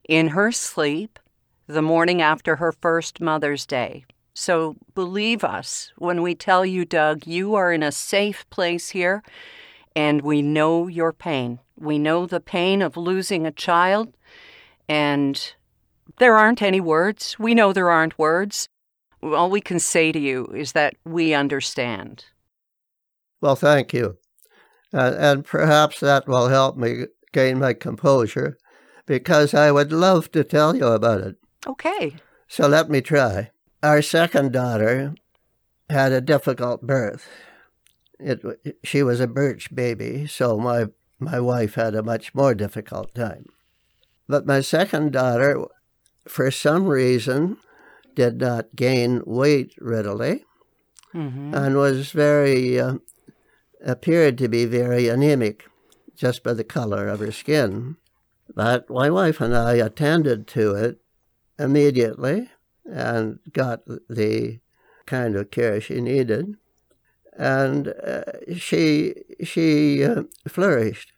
in 0.08 0.28
her 0.28 0.52
sleep 0.52 1.18
the 1.66 1.82
morning 1.82 2.20
after 2.20 2.56
her 2.56 2.72
first 2.72 3.20
Mother's 3.20 3.64
Day. 3.66 4.04
So 4.34 4.76
believe 4.94 5.44
us 5.44 5.92
when 5.96 6.20
we 6.20 6.34
tell 6.34 6.66
you, 6.66 6.84
Doug, 6.84 7.26
you 7.26 7.54
are 7.54 7.72
in 7.72 7.82
a 7.82 7.92
safe 7.92 8.48
place 8.50 8.90
here, 8.90 9.22
and 9.94 10.22
we 10.22 10.42
know 10.42 10.88
your 10.88 11.12
pain. 11.12 11.60
We 11.78 11.98
know 11.98 12.26
the 12.26 12.40
pain 12.40 12.82
of 12.82 12.96
losing 12.96 13.46
a 13.46 13.52
child, 13.52 14.12
and 14.88 15.54
there 16.18 16.36
aren't 16.36 16.62
any 16.62 16.80
words. 16.80 17.36
We 17.38 17.54
know 17.54 17.72
there 17.72 17.90
aren't 17.90 18.18
words. 18.18 18.68
All 19.22 19.50
we 19.50 19.60
can 19.60 19.78
say 19.78 20.12
to 20.12 20.18
you 20.18 20.46
is 20.54 20.72
that 20.72 20.94
we 21.04 21.34
understand. 21.34 22.26
Well, 23.40 23.56
thank 23.56 23.92
you. 23.92 24.18
Uh, 24.92 25.14
and 25.18 25.44
perhaps 25.44 26.00
that 26.00 26.28
will 26.28 26.48
help 26.48 26.76
me 26.76 27.06
gain 27.32 27.58
my 27.58 27.72
composure 27.72 28.56
because 29.06 29.54
I 29.54 29.72
would 29.72 29.92
love 29.92 30.30
to 30.32 30.44
tell 30.44 30.76
you 30.76 30.86
about 30.86 31.20
it. 31.20 31.36
Okay. 31.66 32.14
So 32.48 32.68
let 32.68 32.88
me 32.88 33.00
try. 33.00 33.50
Our 33.82 34.02
second 34.02 34.52
daughter 34.52 35.14
had 35.90 36.12
a 36.12 36.20
difficult 36.20 36.82
birth. 36.82 37.28
It, 38.18 38.42
she 38.84 39.02
was 39.02 39.20
a 39.20 39.26
breech 39.26 39.74
baby, 39.74 40.26
so 40.26 40.56
my, 40.58 40.86
my 41.18 41.40
wife 41.40 41.74
had 41.74 41.94
a 41.94 42.02
much 42.02 42.34
more 42.34 42.54
difficult 42.54 43.14
time. 43.14 43.46
But 44.28 44.46
my 44.46 44.60
second 44.60 45.12
daughter, 45.12 45.66
for 46.26 46.50
some 46.50 46.86
reason, 46.86 47.56
did 48.14 48.40
not 48.40 48.76
gain 48.76 49.22
weight 49.24 49.74
readily 49.80 50.44
Mm-hmm. 51.14 51.54
and 51.54 51.76
was 51.76 52.10
very, 52.10 52.80
uh, 52.80 52.94
appeared 53.84 54.36
to 54.38 54.48
be 54.48 54.64
very 54.64 55.08
anemic 55.08 55.64
just 56.16 56.42
by 56.42 56.54
the 56.54 56.64
color 56.64 57.06
of 57.06 57.20
her 57.20 57.30
skin. 57.30 57.96
But 58.52 58.90
my 58.90 59.10
wife 59.10 59.40
and 59.40 59.56
I 59.56 59.74
attended 59.74 60.48
to 60.48 60.74
it 60.74 60.98
immediately 61.56 62.50
and 62.84 63.38
got 63.52 63.84
the 63.86 64.58
kind 65.06 65.36
of 65.36 65.52
care 65.52 65.80
she 65.80 66.00
needed. 66.00 66.56
And 67.36 67.88
uh, 67.88 68.24
she, 68.56 69.14
she 69.44 70.04
uh, 70.04 70.24
flourished. 70.48 71.12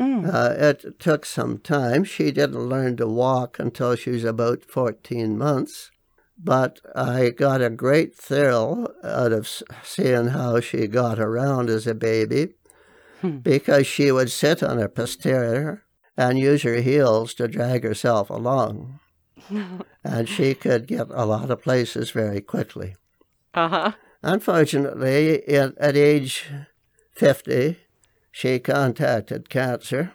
Mm. 0.00 0.32
Uh, 0.32 0.54
it 0.56 0.98
took 0.98 1.26
some 1.26 1.58
time. 1.58 2.04
She 2.04 2.30
didn't 2.30 2.68
learn 2.68 2.96
to 2.96 3.06
walk 3.06 3.58
until 3.58 3.94
she 3.96 4.10
was 4.10 4.24
about 4.24 4.64
14 4.64 5.36
months. 5.36 5.90
But 6.42 6.80
I 6.94 7.28
got 7.30 7.60
a 7.60 7.68
great 7.68 8.16
thrill 8.16 8.94
out 9.04 9.32
of 9.32 9.46
seeing 9.84 10.28
how 10.28 10.60
she 10.60 10.86
got 10.86 11.18
around 11.18 11.68
as 11.68 11.86
a 11.86 11.94
baby 11.94 12.54
Hmm. 13.20 13.38
because 13.38 13.86
she 13.86 14.10
would 14.10 14.30
sit 14.30 14.62
on 14.62 14.78
her 14.78 14.88
posterior 14.88 15.84
and 16.16 16.38
use 16.38 16.62
her 16.62 16.76
heels 16.80 17.34
to 17.34 17.48
drag 17.48 17.84
herself 17.84 18.30
along. 18.30 18.98
and 20.04 20.26
she 20.26 20.54
could 20.54 20.86
get 20.86 21.08
a 21.10 21.26
lot 21.26 21.50
of 21.50 21.62
places 21.62 22.10
very 22.12 22.40
quickly. 22.40 22.96
Uh 23.52 23.68
huh. 23.68 23.92
Unfortunately, 24.22 25.46
at, 25.48 25.76
at 25.76 25.96
age 25.96 26.46
50, 27.12 27.76
she 28.30 28.58
contacted 28.58 29.48
cancer 29.50 30.12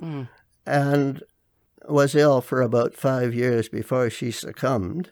Mm. 0.00 0.28
and 0.66 1.22
was 1.88 2.14
ill 2.14 2.40
for 2.40 2.60
about 2.60 2.94
five 2.94 3.34
years 3.34 3.68
before 3.68 4.10
she 4.10 4.30
succumbed. 4.30 5.10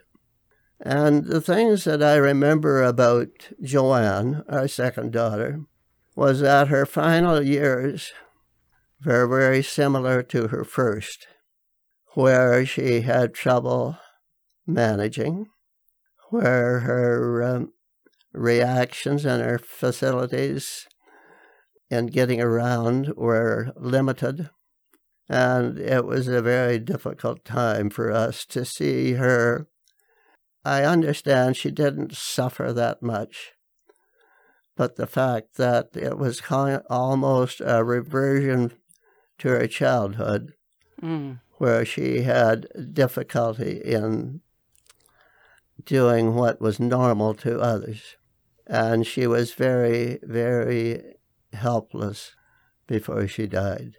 And 0.81 1.25
the 1.27 1.41
things 1.41 1.85
that 1.85 2.03
I 2.03 2.17
remember 2.17 2.83
about 2.83 3.29
Joanne, 3.63 4.45
our 4.49 4.69
second 4.69 5.13
daughter, 5.13 5.61
was 6.15 6.41
that 6.41 6.69
her 6.69 6.85
final 6.85 7.43
years 7.43 8.13
were 9.07 9.27
very 9.27 9.63
similar 9.63 10.23
to 10.25 10.49
her 10.49 10.65
first, 10.65 11.27
where 12.15 12.67
she 12.67 13.01
had 13.03 13.33
trouble 13.35 13.97
managing, 14.67 15.47
where 16.31 16.81
her 16.81 17.43
um, 17.43 17.73
reactions 18.33 19.25
and 19.25 19.43
her 19.43 19.59
facilities 19.59 20.87
in 21.91 22.07
getting 22.07 22.41
around 22.41 23.15
were 23.17 23.73
limited. 23.77 24.51
And 25.29 25.79
it 25.79 26.05
was 26.05 26.29
a 26.29 26.43
very 26.43 26.79
difficult 26.79 27.45
time 27.45 27.91
for 27.91 28.11
us 28.11 28.45
to 28.47 28.65
see 28.65 29.13
her. 29.15 29.69
I 30.65 30.85
understand 30.85 31.57
she 31.57 31.71
didn't 31.71 32.15
suffer 32.15 32.73
that 32.73 33.03
much, 33.03 33.53
but 34.77 34.97
the 34.97 35.07
fact 35.07 35.57
that 35.57 35.91
it 35.95 36.19
was 36.19 36.43
almost 36.89 37.61
a 37.65 37.85
reversion 37.85 38.73
to 39.39 39.49
her 39.49 39.67
childhood 39.67 40.55
Mm. 41.03 41.41
where 41.59 41.85
she 41.85 42.23
had 42.23 42.69
difficulty 42.93 43.79
in 43.85 44.41
doing 45.85 46.35
what 46.35 46.61
was 46.61 46.79
normal 46.81 47.35
to 47.35 47.61
others. 47.61 48.17
And 48.67 49.07
she 49.07 49.27
was 49.27 49.53
very, 49.53 50.19
very 50.23 51.17
helpless 51.55 52.35
before 52.87 53.27
she 53.27 53.47
died. 53.47 53.95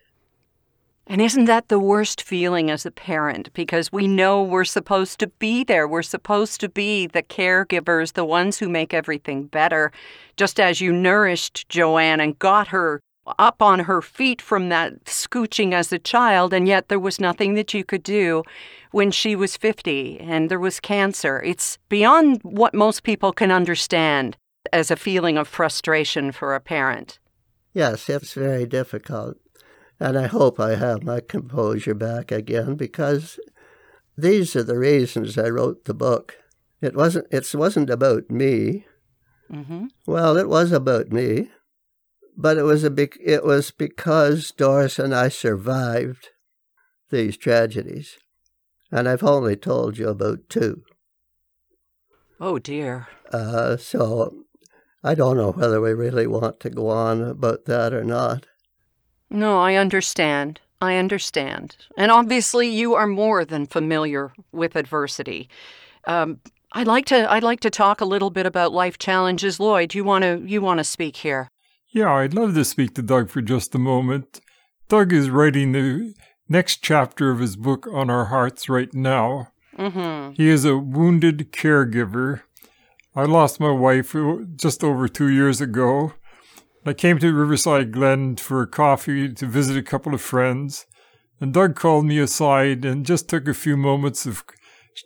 And 1.08 1.22
isn't 1.22 1.46
that 1.46 1.68
the 1.68 1.80
worst 1.80 2.24
feeling 2.24 2.72
as 2.72 2.86
a 2.86 2.92
parent? 2.92 3.54
Because 3.54 3.92
we 3.92 4.08
know 4.08 4.42
we're 4.42 4.66
supposed 4.66 5.20
to 5.20 5.28
be 5.28 5.64
there. 5.64 5.88
We're 5.88 6.02
supposed 6.02 6.60
to 6.62 6.70
be 6.70 7.06
the 7.06 7.22
caregivers, 7.22 8.14
the 8.14 8.26
ones 8.26 8.58
who 8.58 8.68
make 8.70 8.92
everything 8.92 9.46
better. 9.46 9.92
Just 10.36 10.60
as 10.60 10.82
you 10.82 10.92
nourished 10.92 11.70
Joanne 11.70 12.20
and 12.20 12.40
got 12.40 12.70
her 12.70 13.02
up 13.38 13.62
on 13.62 13.80
her 13.82 14.02
feet 14.02 14.42
from 14.42 14.70
that 14.70 15.06
scooching 15.06 15.74
as 15.74 15.92
a 15.92 16.00
child, 16.00 16.54
and 16.54 16.68
yet 16.68 16.90
there 16.90 17.00
was 17.00 17.20
nothing 17.20 17.54
that 17.54 17.74
you 17.74 17.84
could 17.84 18.04
do 18.04 18.44
when 18.92 19.12
she 19.12 19.36
was 19.36 19.58
50 19.58 20.20
and 20.20 20.50
there 20.50 20.60
was 20.60 20.80
cancer. 20.80 21.42
It's 21.44 21.78
beyond 21.90 22.40
what 22.44 22.74
most 22.74 23.04
people 23.04 23.32
can 23.32 23.52
understand 23.52 24.38
as 24.74 24.90
a 24.90 24.96
feeling 24.96 25.38
of 25.38 25.48
frustration 25.48 26.32
for 26.32 26.56
a 26.56 26.60
parent. 26.60 27.20
Yes, 27.76 28.10
it's 28.10 28.34
very 28.34 28.66
difficult. 28.66 29.36
And 30.00 30.18
I 30.18 30.28
hope 30.28 30.62
I 30.62 30.76
have 30.76 31.04
my 31.04 31.20
composure 31.20 31.94
back 31.94 32.32
again 32.32 32.76
because 32.76 33.38
these 34.18 34.56
are 34.56 34.64
the 34.64 34.78
reasons 34.78 35.38
I 35.38 35.50
wrote 35.50 35.84
the 35.84 35.94
book. 35.94 36.38
It 36.82 36.96
wasn't 36.96 37.28
it 37.32 37.54
wasn't 37.54 37.90
about 37.90 38.32
me. 38.32 38.86
Mm-hmm. 39.52 39.88
Well, 40.08 40.38
it 40.38 40.48
was 40.48 40.72
about 40.72 41.12
me, 41.12 41.52
but 42.38 42.58
it 42.58 42.64
was 42.64 42.86
a 42.86 42.90
bec- 42.90 43.20
it 43.22 43.44
was 43.44 43.72
because 43.72 44.52
Doris 44.52 44.98
and 44.98 45.14
I 45.14 45.28
survived 45.28 46.30
these 47.12 47.36
tragedies. 47.36 48.18
And 48.90 49.10
I've 49.10 49.24
only 49.24 49.58
told 49.58 49.98
you 49.98 50.08
about 50.08 50.48
two. 50.48 50.84
Oh, 52.40 52.58
dear. 52.58 53.08
Uh, 53.34 53.76
so 53.76 54.45
I 55.06 55.14
don't 55.14 55.38
know 55.38 55.52
whether 55.52 55.80
we 55.80 55.94
really 55.94 56.26
want 56.26 56.60
to 56.62 56.70
go 56.72 56.90
on 56.90 57.22
about 57.22 57.66
that 57.66 57.94
or 57.94 58.04
not. 58.04 58.48
No, 59.30 59.60
I 59.60 59.76
understand. 59.76 60.60
I 60.82 60.96
understand. 60.96 61.78
And 61.96 62.12
obviously, 62.12 62.68
you 62.68 62.96
are 62.96 63.06
more 63.06 63.46
than 63.46 63.68
familiar 63.68 64.34
with 64.52 64.76
adversity. 64.76 65.48
Um, 66.06 66.40
I'd 66.72 66.88
like 66.88 67.06
to. 67.06 67.32
I'd 67.32 67.44
like 67.44 67.60
to 67.62 67.70
talk 67.70 68.02
a 68.02 68.06
little 68.06 68.32
bit 68.32 68.48
about 68.48 68.74
life 68.74 68.98
challenges. 68.98 69.60
Lloyd, 69.60 69.94
you 69.94 70.04
want 70.04 70.24
to. 70.24 70.42
You 70.44 70.62
want 70.62 70.80
to 70.80 70.84
speak 70.84 71.18
here? 71.18 71.50
Yeah, 71.90 72.12
I'd 72.12 72.34
love 72.34 72.56
to 72.56 72.66
speak 72.66 72.96
to 72.96 73.02
Doug 73.04 73.30
for 73.30 73.42
just 73.42 73.76
a 73.76 73.80
moment. 73.80 74.42
Doug 74.90 75.14
is 75.14 75.30
writing 75.30 75.72
the 75.72 76.16
next 76.50 76.78
chapter 76.82 77.30
of 77.30 77.40
his 77.40 77.56
book 77.56 77.88
on 77.92 78.10
our 78.10 78.26
hearts 78.26 78.68
right 78.70 78.94
now. 78.94 79.50
Mm-hmm. 79.78 80.34
He 80.34 80.50
is 80.50 80.66
a 80.66 80.78
wounded 80.78 81.52
caregiver. 81.52 82.42
I 83.18 83.24
lost 83.24 83.62
my 83.62 83.72
wife 83.72 84.14
uh, 84.14 84.40
just 84.58 84.84
over 84.84 85.08
two 85.08 85.30
years 85.30 85.62
ago. 85.62 86.12
I 86.86 86.92
came 86.92 87.18
to 87.20 87.34
Riverside 87.34 87.94
Glen 87.94 88.36
for 88.36 88.62
a 88.62 88.68
coffee 88.68 89.32
to 89.32 89.46
visit 89.46 89.78
a 89.78 89.84
couple 89.84 90.14
of 90.14 90.22
friends, 90.22 90.86
and 91.40 91.54
Doug 91.54 91.76
called 91.76 92.06
me 92.06 92.20
aside 92.20 92.84
and 92.84 93.06
just 93.06 93.30
took 93.30 93.48
a 93.48 93.54
few 93.54 93.78
moments 93.78 94.26
of 94.26 94.44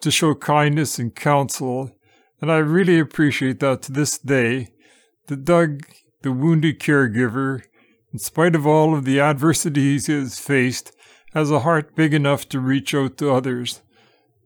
to 0.01 0.09
show 0.09 0.33
kindness 0.33 0.97
and 0.97 1.15
counsel, 1.15 1.91
and 2.41 2.51
I 2.51 2.57
really 2.57 2.99
appreciate 2.99 3.59
that 3.59 3.83
to 3.83 3.91
this 3.91 4.17
day. 4.17 4.69
That 5.27 5.45
Doug, 5.45 5.83
the 6.23 6.31
wounded 6.31 6.79
caregiver, 6.79 7.61
in 8.11 8.17
spite 8.17 8.55
of 8.55 8.65
all 8.65 8.95
of 8.95 9.05
the 9.05 9.19
adversities 9.19 10.07
he 10.07 10.13
has 10.13 10.39
faced, 10.39 10.95
has 11.33 11.51
a 11.51 11.59
heart 11.59 11.95
big 11.95 12.15
enough 12.15 12.49
to 12.49 12.59
reach 12.59 12.95
out 12.95 13.17
to 13.17 13.31
others. 13.31 13.83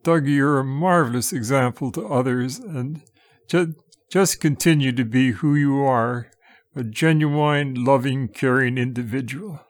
Doug, 0.03 0.27
you're 0.27 0.59
a 0.59 0.65
marvelous 0.65 1.31
example 1.31 1.93
to 1.93 2.05
others, 2.05 2.59
and 2.59 3.01
just, 3.47 3.71
just 4.09 4.39
continue 4.39 4.91
to 4.91 5.05
be 5.05 5.31
who 5.31 5.55
you 5.55 5.83
are 5.83 6.27
a 6.75 6.83
genuine, 6.83 7.75
loving, 7.75 8.27
caring 8.27 8.77
individual. 8.77 9.61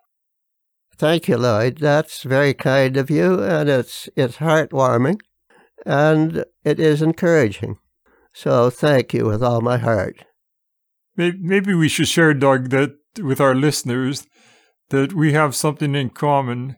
Thank 0.95 1.27
you, 1.27 1.37
Lloyd. 1.37 1.79
That's 1.79 2.23
very 2.23 2.53
kind 2.53 2.97
of 2.97 3.09
you, 3.09 3.43
and 3.43 3.67
it's 3.67 4.07
it's 4.15 4.37
heartwarming, 4.37 5.19
and 5.85 6.45
it 6.63 6.79
is 6.79 7.01
encouraging. 7.01 7.77
So 8.31 8.69
thank 8.69 9.13
you 9.13 9.25
with 9.25 9.43
all 9.43 9.61
my 9.61 9.77
heart. 9.77 10.25
Maybe 11.15 11.73
we 11.73 11.89
should 11.89 12.07
share, 12.07 12.33
Doug, 12.33 12.69
that 12.69 12.95
with 13.21 13.39
our 13.39 13.53
listeners, 13.53 14.25
that 14.89 15.13
we 15.13 15.33
have 15.33 15.55
something 15.55 15.93
in 15.95 16.09
common. 16.09 16.77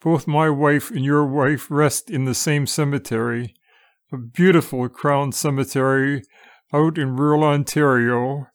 Both 0.00 0.26
my 0.26 0.50
wife 0.50 0.90
and 0.90 1.04
your 1.04 1.26
wife 1.26 1.70
rest 1.70 2.10
in 2.10 2.26
the 2.26 2.34
same 2.34 2.66
cemetery, 2.66 3.54
a 4.14 4.18
beautiful 4.18 4.88
crown 4.88 5.32
cemetery 5.32 6.22
out 6.72 6.98
in 6.98 7.16
rural 7.16 7.44
Ontario, 7.44 8.46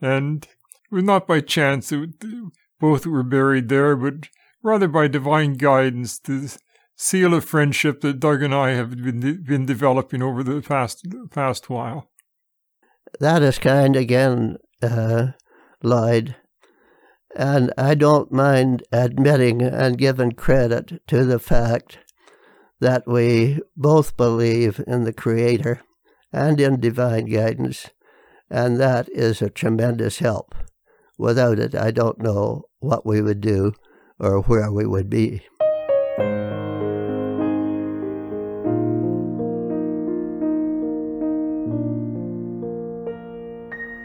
and 0.00 0.44
it 0.44 0.94
was 0.94 1.04
not 1.04 1.26
by 1.26 1.40
chance 1.40 1.88
that 1.88 2.50
both 2.80 3.06
were 3.06 3.22
buried 3.22 3.68
there, 3.68 3.96
but 3.96 4.28
rather 4.62 4.88
by 4.88 5.08
divine 5.08 5.54
guidance, 5.54 6.18
the 6.18 6.56
seal 6.96 7.34
of 7.34 7.44
friendship 7.44 8.00
that 8.00 8.20
Doug 8.20 8.42
and 8.42 8.54
I 8.54 8.70
have 8.70 8.90
been, 8.90 9.42
been 9.42 9.66
developing 9.66 10.22
over 10.22 10.42
the 10.42 10.60
past 10.60 11.06
past 11.30 11.70
while. 11.70 12.10
That 13.20 13.42
is 13.42 13.58
kind 13.58 13.96
again, 13.96 14.58
uh, 14.82 15.28
Lloyd. 15.82 16.36
And 17.36 17.72
I 17.76 17.94
don't 17.94 18.30
mind 18.30 18.84
admitting 18.92 19.62
and 19.62 19.98
giving 19.98 20.32
credit 20.32 21.06
to 21.08 21.24
the 21.24 21.38
fact 21.38 21.98
that 22.84 23.06
we 23.06 23.58
both 23.78 24.14
believe 24.14 24.78
in 24.86 25.04
the 25.04 25.12
Creator 25.12 25.80
and 26.30 26.60
in 26.60 26.78
divine 26.78 27.24
guidance, 27.24 27.88
and 28.50 28.78
that 28.78 29.08
is 29.08 29.40
a 29.40 29.48
tremendous 29.48 30.18
help. 30.18 30.54
Without 31.16 31.58
it, 31.58 31.74
I 31.74 31.90
don't 31.90 32.18
know 32.18 32.64
what 32.80 33.06
we 33.06 33.22
would 33.22 33.40
do 33.40 33.72
or 34.20 34.42
where 34.42 34.70
we 34.70 34.84
would 34.84 35.08
be. 35.08 35.40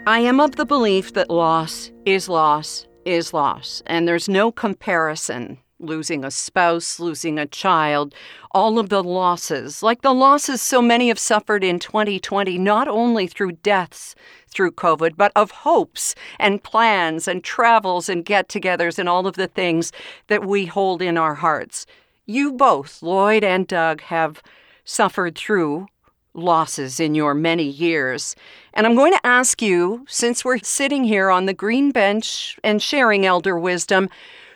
I 0.06 0.20
am 0.20 0.40
of 0.40 0.56
the 0.56 0.64
belief 0.64 1.12
that 1.12 1.28
loss 1.28 1.90
is 2.06 2.30
loss 2.30 2.88
is 3.04 3.34
loss, 3.34 3.82
and 3.84 4.08
there's 4.08 4.26
no 4.26 4.50
comparison. 4.50 5.58
Losing 5.82 6.24
a 6.24 6.30
spouse, 6.30 7.00
losing 7.00 7.38
a 7.38 7.46
child, 7.46 8.14
all 8.50 8.78
of 8.78 8.90
the 8.90 9.02
losses, 9.02 9.82
like 9.82 10.02
the 10.02 10.12
losses 10.12 10.60
so 10.60 10.82
many 10.82 11.08
have 11.08 11.18
suffered 11.18 11.64
in 11.64 11.78
2020, 11.78 12.58
not 12.58 12.86
only 12.86 13.26
through 13.26 13.52
deaths 13.52 14.14
through 14.48 14.72
COVID, 14.72 15.16
but 15.16 15.32
of 15.34 15.50
hopes 15.50 16.14
and 16.38 16.62
plans 16.62 17.26
and 17.26 17.42
travels 17.42 18.10
and 18.10 18.26
get 18.26 18.48
togethers 18.48 18.98
and 18.98 19.08
all 19.08 19.26
of 19.26 19.36
the 19.36 19.48
things 19.48 19.90
that 20.26 20.44
we 20.44 20.66
hold 20.66 21.00
in 21.00 21.16
our 21.16 21.36
hearts. 21.36 21.86
You 22.26 22.52
both, 22.52 23.02
Lloyd 23.02 23.42
and 23.42 23.66
Doug, 23.66 24.02
have 24.02 24.42
suffered 24.84 25.36
through 25.36 25.86
losses 26.34 27.00
in 27.00 27.14
your 27.14 27.34
many 27.34 27.64
years. 27.64 28.36
And 28.74 28.86
I'm 28.86 28.94
going 28.94 29.12
to 29.12 29.26
ask 29.26 29.60
you, 29.62 30.04
since 30.08 30.44
we're 30.44 30.58
sitting 30.58 31.04
here 31.04 31.30
on 31.30 31.46
the 31.46 31.54
green 31.54 31.90
bench 31.90 32.58
and 32.62 32.82
sharing 32.82 33.26
elder 33.26 33.58
wisdom, 33.58 34.08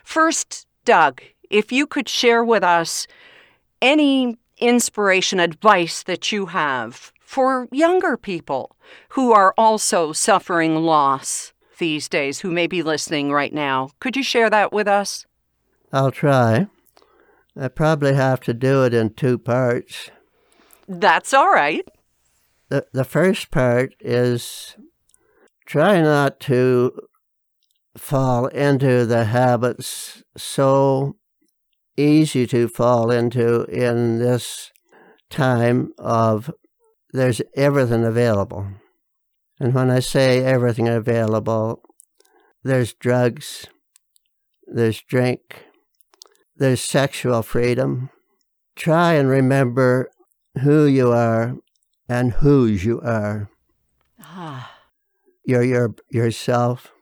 first, 0.05 0.67
Doug, 0.85 1.23
if 1.51 1.73
you 1.73 1.87
could 1.87 2.09
share 2.09 2.45
with 2.45 2.63
us 2.63 3.07
any 3.81 4.39
inspiration, 4.59 5.41
advice 5.41 6.03
that 6.03 6.33
you 6.33 6.47
have 6.47 7.13
for 7.21 7.69
younger 7.71 8.17
people 8.17 8.77
who 9.11 9.33
are 9.33 9.55
also 9.59 10.13
suffering 10.13 10.77
loss 10.77 11.53
these 11.79 12.09
days, 12.09 12.41
who 12.41 12.51
may 12.51 12.67
be 12.67 12.83
listening 12.83 13.33
right 13.33 13.53
now. 13.53 13.91
Could 14.01 14.17
you 14.17 14.23
share 14.23 14.49
that 14.51 14.73
with 14.73 14.87
us? 14.87 15.27
I'll 15.93 16.13
try. 16.13 16.69
I 17.57 17.69
probably 17.69 18.15
have 18.15 18.41
to 18.41 18.55
do 18.55 18.85
it 18.85 18.95
in 18.95 19.11
two 19.11 19.39
parts. 19.39 20.11
That's 20.89 21.33
all 21.33 21.51
right. 21.51 21.87
The, 22.69 22.87
the 22.93 23.05
first 23.05 23.51
part 23.51 23.95
is 24.01 24.77
try 25.67 26.01
not 26.01 26.41
to 26.41 27.01
fall 27.97 28.47
into 28.47 29.07
the 29.07 29.27
habits 29.27 30.23
so 30.37 31.17
easy 31.97 32.47
to 32.47 32.69
fall 32.69 33.11
into 33.11 33.65
in 33.65 34.19
this 34.19 34.73
time 35.31 35.93
of 35.99 36.51
there's 37.13 37.41
everything 37.57 38.05
available. 38.05 38.67
And 39.61 39.73
when 39.75 39.91
I 39.91 40.01
say 40.01 40.45
everything 40.45 40.89
available, 40.89 41.83
there's 42.65 42.93
drugs, 42.95 43.67
there's 44.67 45.01
drink, 45.03 45.65
there's 46.57 46.81
sexual 46.81 47.43
freedom. 47.43 48.11
Try 48.75 49.15
and 49.15 49.29
remember 49.29 50.11
who 50.63 50.87
you 50.87 51.13
are 51.13 51.57
and 52.09 52.33
whose 52.33 52.85
you 52.85 53.01
are. 53.01 53.49
Ah. 54.21 54.73
You're 55.45 55.63
your 55.63 55.95
yourself. 56.11 56.94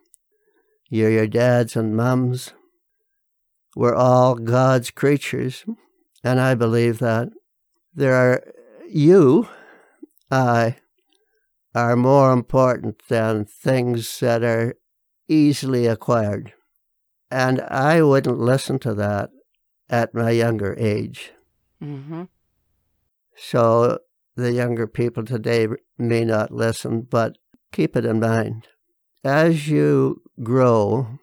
You're 0.92 1.08
your 1.08 1.26
dads 1.26 1.74
and 1.74 1.96
mums. 1.96 2.52
We're 3.74 3.94
all 3.94 4.34
God's 4.34 4.90
creatures, 4.90 5.64
and 6.22 6.38
I 6.38 6.54
believe 6.54 6.98
that. 6.98 7.30
There 7.94 8.12
are 8.12 8.44
you, 8.86 9.48
I, 10.30 10.76
are 11.74 11.96
more 11.96 12.30
important 12.30 13.00
than 13.08 13.46
things 13.46 14.20
that 14.20 14.44
are 14.44 14.74
easily 15.28 15.86
acquired. 15.86 16.52
And 17.30 17.62
I 17.62 18.02
wouldn't 18.02 18.38
listen 18.38 18.78
to 18.80 18.92
that 18.92 19.30
at 19.88 20.12
my 20.12 20.32
younger 20.32 20.76
age. 20.78 21.32
Mm-hmm. 21.82 22.24
So 23.34 24.00
the 24.36 24.52
younger 24.52 24.86
people 24.86 25.24
today 25.24 25.68
may 25.96 26.26
not 26.26 26.50
listen, 26.50 27.06
but 27.08 27.38
keep 27.72 27.96
it 27.96 28.04
in 28.04 28.20
mind. 28.20 28.68
As 29.24 29.68
you 29.68 30.22
grow, 30.42 31.18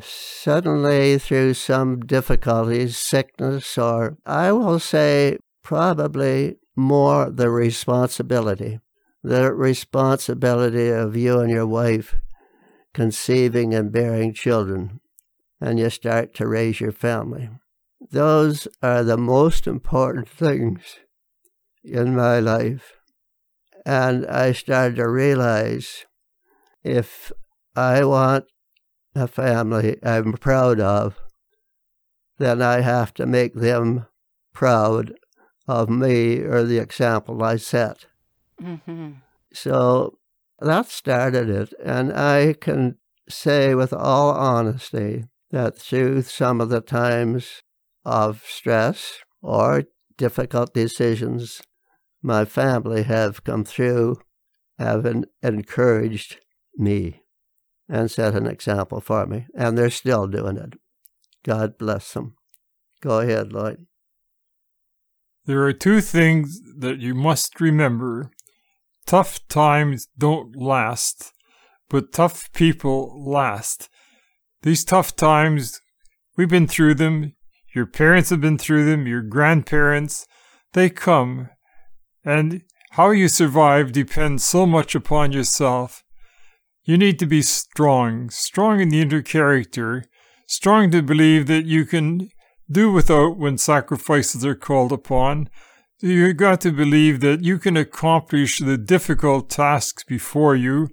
suddenly 0.00 1.18
through 1.18 1.54
some 1.54 2.00
difficulties, 2.00 2.98
sickness, 2.98 3.78
or 3.78 4.18
I 4.26 4.52
will 4.52 4.78
say 4.78 5.38
probably 5.62 6.56
more 6.76 7.30
the 7.30 7.50
responsibility, 7.50 8.80
the 9.22 9.52
responsibility 9.52 10.90
of 10.90 11.16
you 11.16 11.40
and 11.40 11.50
your 11.50 11.66
wife 11.66 12.16
conceiving 12.92 13.74
and 13.74 13.92
bearing 13.92 14.34
children, 14.34 15.00
and 15.60 15.78
you 15.78 15.88
start 15.88 16.34
to 16.34 16.46
raise 16.46 16.80
your 16.80 16.92
family. 16.92 17.48
Those 18.10 18.68
are 18.82 19.02
the 19.02 19.16
most 19.16 19.66
important 19.66 20.28
things 20.28 20.98
in 21.82 22.14
my 22.14 22.40
life. 22.40 22.92
And 23.86 24.26
I 24.26 24.52
started 24.52 24.96
to 24.96 25.08
realize 25.08 26.04
if 26.88 27.32
I 27.76 28.04
want 28.04 28.46
a 29.14 29.28
family 29.28 29.98
I'm 30.02 30.32
proud 30.34 30.80
of, 30.80 31.18
then 32.38 32.62
I 32.62 32.80
have 32.80 33.12
to 33.14 33.26
make 33.26 33.54
them 33.54 34.06
proud 34.52 35.14
of 35.66 35.88
me 35.88 36.38
or 36.38 36.64
the 36.64 36.78
example 36.78 37.42
I 37.42 37.56
set. 37.56 38.06
Mm-hmm. 38.62 39.10
So 39.52 40.18
that 40.60 40.86
started 40.86 41.50
it. 41.50 41.74
And 41.84 42.12
I 42.12 42.54
can 42.54 42.96
say 43.28 43.74
with 43.74 43.92
all 43.92 44.30
honesty 44.30 45.24
that 45.50 45.78
through 45.78 46.22
some 46.22 46.60
of 46.60 46.68
the 46.68 46.80
times 46.80 47.62
of 48.04 48.44
stress 48.46 49.18
or 49.42 49.84
difficult 50.16 50.74
decisions 50.74 51.62
my 52.22 52.44
family 52.44 53.04
have 53.04 53.44
come 53.44 53.64
through, 53.64 54.16
have 54.78 55.06
encouraged 55.42 56.38
me 56.78 57.22
and 57.88 58.10
set 58.10 58.34
an 58.34 58.46
example 58.46 59.00
for 59.00 59.26
me. 59.26 59.46
And 59.54 59.76
they're 59.76 59.90
still 59.90 60.26
doing 60.26 60.56
it. 60.56 60.74
God 61.44 61.78
bless 61.78 62.12
them. 62.12 62.34
Go 63.00 63.20
ahead, 63.20 63.52
Lloyd. 63.52 63.86
There 65.46 65.62
are 65.64 65.72
two 65.72 66.00
things 66.00 66.60
that 66.78 66.98
you 66.98 67.14
must 67.14 67.60
remember. 67.60 68.30
Tough 69.06 69.46
times 69.48 70.08
don't 70.18 70.54
last, 70.54 71.32
but 71.88 72.12
tough 72.12 72.52
people 72.52 73.24
last. 73.24 73.88
These 74.62 74.84
tough 74.84 75.16
times, 75.16 75.80
we've 76.36 76.50
been 76.50 76.66
through 76.66 76.96
them. 76.96 77.32
Your 77.74 77.86
parents 77.86 78.28
have 78.30 78.40
been 78.40 78.58
through 78.58 78.84
them, 78.84 79.06
your 79.06 79.22
grandparents. 79.22 80.26
They 80.74 80.90
come 80.90 81.48
And 82.24 82.62
how 82.90 83.10
you 83.10 83.28
survive 83.28 83.92
depends 83.92 84.44
so 84.44 84.66
much 84.66 84.94
upon 84.94 85.32
yourself. 85.32 86.02
You 86.88 86.96
need 86.96 87.18
to 87.18 87.26
be 87.26 87.42
strong, 87.42 88.30
strong 88.30 88.80
in 88.80 88.88
the 88.88 89.02
inner 89.02 89.20
character, 89.20 90.04
strong 90.46 90.90
to 90.92 91.02
believe 91.02 91.46
that 91.46 91.66
you 91.66 91.84
can 91.84 92.30
do 92.70 92.90
without 92.90 93.36
when 93.36 93.58
sacrifices 93.58 94.42
are 94.42 94.54
called 94.54 94.90
upon. 94.90 95.50
You've 96.00 96.38
got 96.38 96.62
to 96.62 96.72
believe 96.72 97.20
that 97.20 97.44
you 97.44 97.58
can 97.58 97.76
accomplish 97.76 98.58
the 98.58 98.78
difficult 98.78 99.50
tasks 99.50 100.02
before 100.02 100.56
you, 100.56 100.88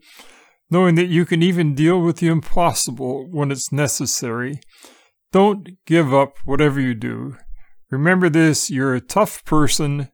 knowing 0.69 0.95
that 0.95 1.08
you 1.08 1.25
can 1.25 1.41
even 1.41 1.75
deal 1.75 2.01
with 2.01 2.17
the 2.17 2.27
impossible 2.27 3.29
when 3.31 3.49
it's 3.49 3.71
necessary. 3.71 4.60
Don't 5.31 5.69
give 5.86 6.13
up 6.13 6.34
whatever 6.43 6.81
you 6.81 6.93
do. 6.93 7.38
Remember 7.89 8.27
this 8.27 8.69
you're 8.69 8.95
a 8.95 8.99
tough 8.99 9.45
person 9.45 10.10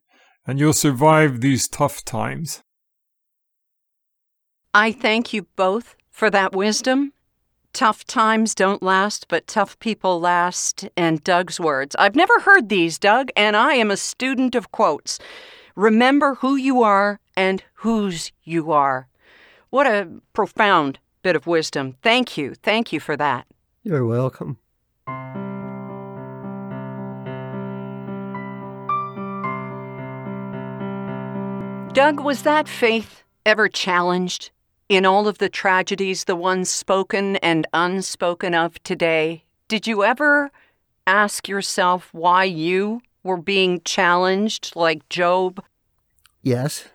and 0.45 0.59
you'll 0.59 0.73
survive 0.73 1.41
these 1.41 1.67
tough 1.67 2.05
times. 2.05 2.61
I 4.73 4.93
thank 4.93 5.33
you 5.33 5.47
both 5.57 5.97
for 6.09 6.29
that 6.29 6.53
wisdom. 6.55 7.11
Tough 7.73 8.05
times 8.05 8.55
don't 8.55 8.81
last, 8.81 9.27
but 9.27 9.45
tough 9.45 9.77
people 9.79 10.21
last. 10.21 10.87
And 10.95 11.21
Doug's 11.25 11.59
words. 11.59 11.93
I've 11.99 12.15
never 12.15 12.39
heard 12.39 12.69
these, 12.69 12.97
Doug, 12.97 13.31
and 13.35 13.57
I 13.57 13.73
am 13.73 13.91
a 13.91 13.97
student 13.97 14.55
of 14.55 14.71
quotes. 14.71 15.19
Remember 15.75 16.35
who 16.35 16.55
you 16.55 16.83
are 16.83 17.19
and 17.35 17.61
whose 17.75 18.31
you 18.45 18.71
are. 18.71 19.09
What 19.71 19.87
a 19.87 20.07
profound 20.31 20.99
bit 21.21 21.35
of 21.35 21.47
wisdom. 21.47 21.97
Thank 22.01 22.37
you. 22.37 22.53
Thank 22.55 22.93
you 22.93 23.01
for 23.01 23.17
that. 23.17 23.47
You're 23.83 24.05
welcome. 24.05 24.57
Doug, 31.93 32.21
was 32.21 32.43
that 32.43 32.69
faith 32.69 33.23
ever 33.45 33.67
challenged 33.67 34.51
in 34.91 35.05
all 35.05 35.25
of 35.25 35.37
the 35.37 35.47
tragedies, 35.47 36.25
the 36.25 36.35
ones 36.35 36.69
spoken 36.69 37.37
and 37.37 37.65
unspoken 37.71 38.53
of 38.53 38.83
today? 38.83 39.45
Did 39.69 39.87
you 39.87 40.03
ever 40.03 40.51
ask 41.07 41.47
yourself 41.47 42.09
why 42.11 42.43
you 42.43 43.01
were 43.23 43.37
being 43.37 43.79
challenged 43.85 44.75
like 44.75 45.07
Job? 45.07 45.63
Yes. 46.43 46.89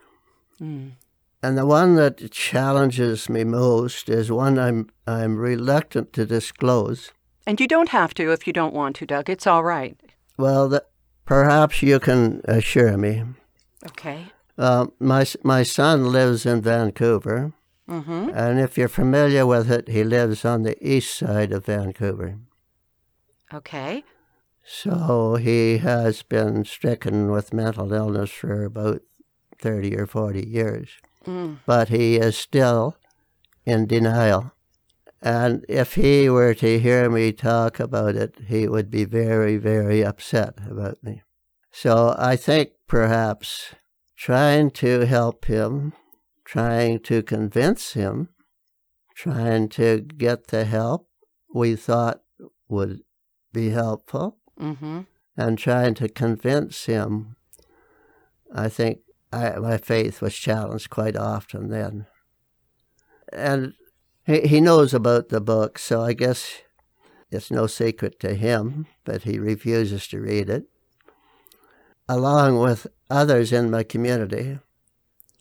Mm. 0.61 0.90
And 1.42 1.56
the 1.56 1.64
one 1.64 1.94
that 1.94 2.30
challenges 2.30 3.30
me 3.30 3.44
most 3.44 4.11
is 4.11 4.30
one 4.30 4.59
I'm 4.59 4.90
I'm 5.06 5.38
reluctant 5.38 6.12
to 6.12 6.26
disclose. 6.26 7.12
And 7.46 7.59
you 7.59 7.66
don't 7.66 7.88
have 7.90 8.12
to 8.14 8.30
if 8.30 8.46
you 8.46 8.52
don't 8.52 8.74
want 8.74 8.96
to, 8.96 9.06
Doug. 9.06 9.30
It's 9.30 9.46
all 9.46 9.64
right. 9.64 9.96
Well, 10.37 10.68
the, 10.68 10.85
perhaps 11.24 11.82
you 11.82 11.98
can 11.98 12.42
assure 12.44 12.98
me. 12.98 13.22
Okay. 13.87 14.26
Uh, 14.59 14.88
my 15.00 15.24
my 15.42 15.62
son 15.62 16.12
lives 16.12 16.44
in 16.44 16.61
Vancouver, 16.61 17.54
Mm-hmm. 17.88 18.31
and 18.35 18.59
if 18.59 18.77
you're 18.77 18.88
familiar 18.88 19.46
with 19.46 19.70
it, 19.70 19.88
he 19.88 20.03
lives 20.03 20.44
on 20.44 20.62
the 20.64 20.77
east 20.87 21.16
side 21.16 21.53
of 21.53 21.66
Vancouver. 21.66 22.38
Okay. 23.55 24.03
So 24.64 25.37
he 25.37 25.79
has 25.79 26.22
been 26.25 26.64
stricken 26.64 27.31
with 27.31 27.53
mental 27.53 27.92
illness 27.92 28.31
for 28.33 28.64
about 28.64 29.03
thirty 29.61 29.96
or 29.96 30.07
forty 30.07 30.44
years, 30.44 30.88
Mm. 31.25 31.59
but 31.66 31.88
he 31.88 32.16
is 32.16 32.37
still 32.37 32.96
in 33.64 33.87
denial. 33.87 34.53
And 35.22 35.64
if 35.68 35.94
he 35.94 36.29
were 36.29 36.55
to 36.55 36.79
hear 36.79 37.09
me 37.11 37.33
talk 37.33 37.81
about 37.81 38.14
it, 38.16 38.35
he 38.46 38.68
would 38.68 38.90
be 38.90 39.05
very, 39.05 39.57
very 39.57 40.05
upset 40.05 40.55
about 40.68 41.03
me. 41.03 41.22
So 41.72 42.14
I 42.18 42.37
think 42.37 42.70
perhaps 42.87 43.75
trying 44.16 44.70
to 44.72 45.07
help 45.07 45.46
him, 45.46 45.92
trying 46.46 47.00
to 47.00 47.22
convince 47.22 47.92
him, 47.92 48.28
trying 49.14 49.68
to 49.68 50.00
get 50.00 50.46
the 50.46 50.64
help 50.64 51.09
we 51.52 51.74
thought 51.76 52.22
would 52.68 53.00
be 53.52 53.70
helpful, 53.70 54.38
Mm-hmm. 54.59 55.00
and 55.37 55.59
trying 55.59 55.92
to 55.94 56.09
convince 56.09 56.87
him, 56.87 57.37
I 58.54 58.70
think 58.70 59.00
I, 59.30 59.59
my 59.59 59.76
faith 59.76 60.22
was 60.22 60.35
challenged 60.35 60.88
quite 60.88 61.14
often 61.14 61.68
then. 61.68 62.06
And 63.30 63.74
he, 64.24 64.40
he 64.42 64.61
knows 64.62 64.94
about 64.94 65.28
the 65.28 65.42
book, 65.42 65.78
so 65.78 66.00
I 66.00 66.14
guess 66.14 66.62
it's 67.30 67.50
no 67.50 67.66
secret 67.66 68.18
to 68.20 68.35
him, 68.35 68.87
but 69.04 69.24
he 69.24 69.38
refuses 69.38 70.06
to 70.09 70.20
read 70.20 70.48
it. 70.48 70.64
Along 72.09 72.59
with 72.59 72.87
others 73.11 73.52
in 73.52 73.70
my 73.70 73.82
community, 73.82 74.59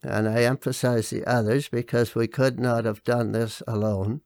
and 0.06 0.28
I 0.28 0.44
emphasize 0.44 1.10
the 1.10 1.26
others 1.26 1.68
because 1.70 2.16
we 2.16 2.28
could 2.28 2.60
not 2.60 2.86
have 2.86 3.04
done 3.04 3.32
this 3.32 3.62
alone. 3.68 4.22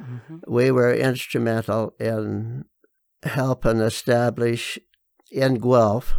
Mm-hmm. 0.00 0.36
We 0.48 0.70
were 0.70 0.94
instrumental 0.94 1.94
in 2.00 2.64
helping 3.22 3.80
establish 3.80 4.78
in 5.30 5.54
Guelph 5.54 6.18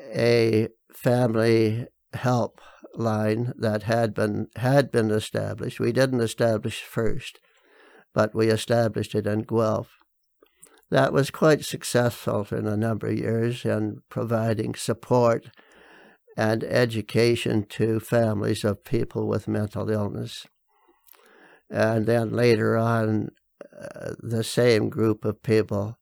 a 0.00 0.68
family 0.92 1.86
help 2.12 2.60
line 2.94 3.52
that 3.58 3.82
had 3.82 4.14
been 4.14 4.48
had 4.56 4.90
been 4.90 5.10
established. 5.10 5.80
We 5.80 5.92
didn't 5.92 6.20
establish 6.20 6.82
first, 6.82 7.38
but 8.14 8.34
we 8.34 8.48
established 8.48 9.14
it 9.14 9.26
in 9.26 9.42
Guelph. 9.42 9.96
That 10.90 11.12
was 11.12 11.30
quite 11.30 11.64
successful 11.64 12.46
in 12.52 12.66
a 12.66 12.76
number 12.76 13.08
of 13.08 13.18
years 13.18 13.64
in 13.64 14.02
providing 14.08 14.74
support 14.74 15.50
and 16.36 16.62
education 16.64 17.64
to 17.64 17.98
families 17.98 18.64
of 18.64 18.84
people 18.84 19.26
with 19.26 19.48
mental 19.48 19.90
illness. 19.90 20.46
And 21.70 22.06
then 22.06 22.30
later 22.30 22.76
on, 22.76 23.30
uh, 23.76 24.12
the 24.18 24.44
same 24.44 24.88
group 24.88 25.24
of 25.24 25.42
people 25.42 25.98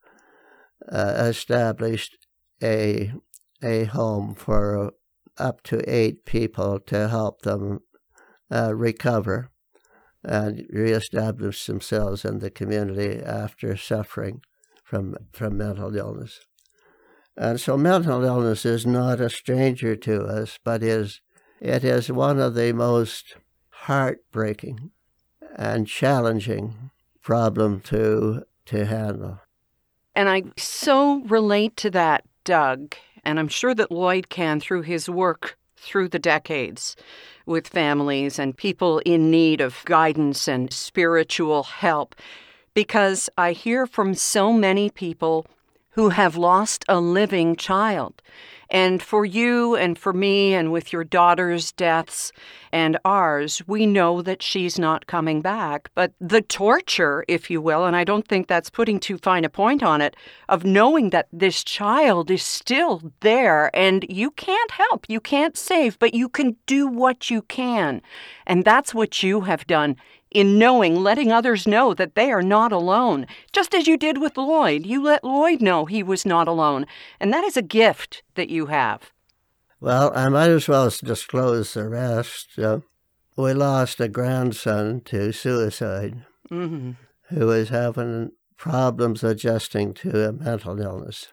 uh, 0.91 1.15
established 1.19 2.19
a 2.63 3.13
a 3.63 3.85
home 3.85 4.35
for 4.35 4.93
up 5.39 5.63
to 5.63 5.83
eight 5.91 6.25
people 6.27 6.79
to 6.79 7.09
help 7.09 7.43
them 7.43 7.81
uh, 8.53 8.75
recover 8.75 9.51
and 10.23 10.67
reestablish 10.71 11.67
themselves 11.67 12.25
in 12.25 12.39
the 12.41 12.51
community 12.51 13.23
after 13.23 13.77
suffering 13.77 14.41
from 14.83 15.17
from 15.33 15.57
mental 15.57 15.95
illness. 15.97 16.41
And 17.37 17.61
so 17.61 17.77
mental 17.77 18.25
illness 18.25 18.65
is 18.65 18.87
not 18.87 19.21
a 19.21 19.29
stranger 19.29 19.97
to 19.97 20.25
us, 20.25 20.59
but 20.63 20.83
is 20.83 21.21
it 21.61 21.85
is 21.85 22.11
one 22.11 22.39
of 22.39 22.55
the 22.55 22.73
most 22.73 23.37
heartbreaking 23.71 24.91
and 25.57 25.87
challenging 25.87 26.91
problem 27.23 27.81
to 27.81 28.45
to 28.67 28.87
handle. 28.87 29.41
And 30.15 30.29
I 30.29 30.45
so 30.57 31.23
relate 31.23 31.77
to 31.79 31.91
that, 31.91 32.25
Doug. 32.45 32.95
And 33.25 33.39
I'm 33.39 33.49
sure 33.49 33.75
that 33.75 33.91
Lloyd 33.91 34.29
can 34.29 34.61
through 34.61 34.83
his 34.83 35.09
work 35.09 35.59
through 35.77 36.09
the 36.09 36.19
decades 36.19 36.97
with 37.47 37.69
families 37.69 38.39
and 38.39 38.57
people 38.57 39.01
in 39.01 39.31
need 39.31 39.61
of 39.61 39.85
guidance 39.85 40.49
and 40.49 40.73
spiritual 40.73 41.63
help. 41.65 42.15
Because 42.73 43.29
I 43.37 43.53
hear 43.53 43.87
from 43.87 44.15
so 44.15 44.53
many 44.53 44.91
people 44.91 45.47
who 45.95 46.11
have 46.11 46.37
lost 46.37 46.85
a 46.89 47.01
living 47.01 47.57
child. 47.57 48.21
And 48.71 49.01
for 49.01 49.25
you 49.25 49.77
and 49.77 49.97
for 49.97 50.13
me, 50.13 50.55
and 50.55 50.73
with 50.73 50.93
your 50.93 51.05
daughter's 51.05 51.71
deaths 51.71 52.33
and 52.73 52.99
ours, 53.05 53.63
we 53.69 53.87
know 53.87 54.23
that 54.23 54.43
she's 54.43 54.79
not 54.79 55.07
coming 55.07 55.41
back. 55.41 55.91
But 55.95 56.13
the 56.21 56.43
torture, 56.43 57.25
if 57.29 57.51
you 57.51 57.61
will, 57.61 57.85
and 57.85 57.95
I 57.95 58.03
don't 58.03 58.27
think 58.27 58.49
that's 58.49 58.71
putting 58.71 58.99
too 58.99 59.19
fine 59.19 59.45
a 59.45 59.49
point 59.49 59.83
on 59.85 60.01
it, 60.01 60.17
of 60.49 60.65
knowing 60.65 61.11
that 61.11 61.29
this 61.33 61.63
child 61.63 62.31
is 62.31 62.43
still 62.43 63.13
there 63.21 63.71
and 63.77 64.05
you 64.09 64.33
can't 64.33 64.71
help, 64.73 65.07
you 65.09 65.21
can't 65.21 65.57
save, 65.57 65.99
but 66.01 66.15
you 66.15 66.29
can 66.29 66.57
do 66.67 66.89
what 66.89 67.31
you 67.31 67.43
can. 67.43 68.03
And 68.47 68.65
that's 68.65 68.93
what 68.93 69.23
you 69.23 69.43
have 69.43 69.67
done 69.69 69.97
in 70.35 70.59
knowing, 70.59 70.97
letting 71.03 71.33
others 71.33 71.67
know 71.67 71.95
that 71.95 72.15
they 72.15 72.31
are 72.31 72.43
not 72.43 72.73
alone. 72.73 73.27
Just 73.53 73.75
as 73.75 73.87
you 73.87 73.97
did 73.97 74.19
with 74.19 74.37
Lloyd, 74.37 74.85
you 74.85 75.03
let 75.03 75.25
Lloyd 75.25 75.63
know 75.63 75.85
he 75.87 76.03
was 76.03 76.27
not 76.27 76.49
alone. 76.49 76.87
And 77.21 77.33
that 77.33 77.45
is 77.45 77.57
a 77.57 77.63
gift 77.63 78.23
that 78.35 78.51
you 78.51 78.67
have. 78.67 79.13
Well, 79.81 80.13
I 80.15 80.29
might 80.29 80.51
as 80.51 80.69
well 80.69 80.91
disclose 80.91 81.75
the 81.75 81.89
rest. 81.89 82.59
Uh, 82.59 82.81
we 83.37 83.53
lost 83.55 84.01
a 84.01 84.09
grandson 84.09 85.01
to 85.07 85.33
suicide 85.33 86.25
Mm-hmm. 86.51 86.91
who 87.31 87.47
was 87.47 87.71
having 87.71 88.33
problems 88.59 89.25
adjusting 89.25 89.95
to 89.95 90.29
a 90.29 90.33
mental 90.33 90.79
illness. 90.81 91.29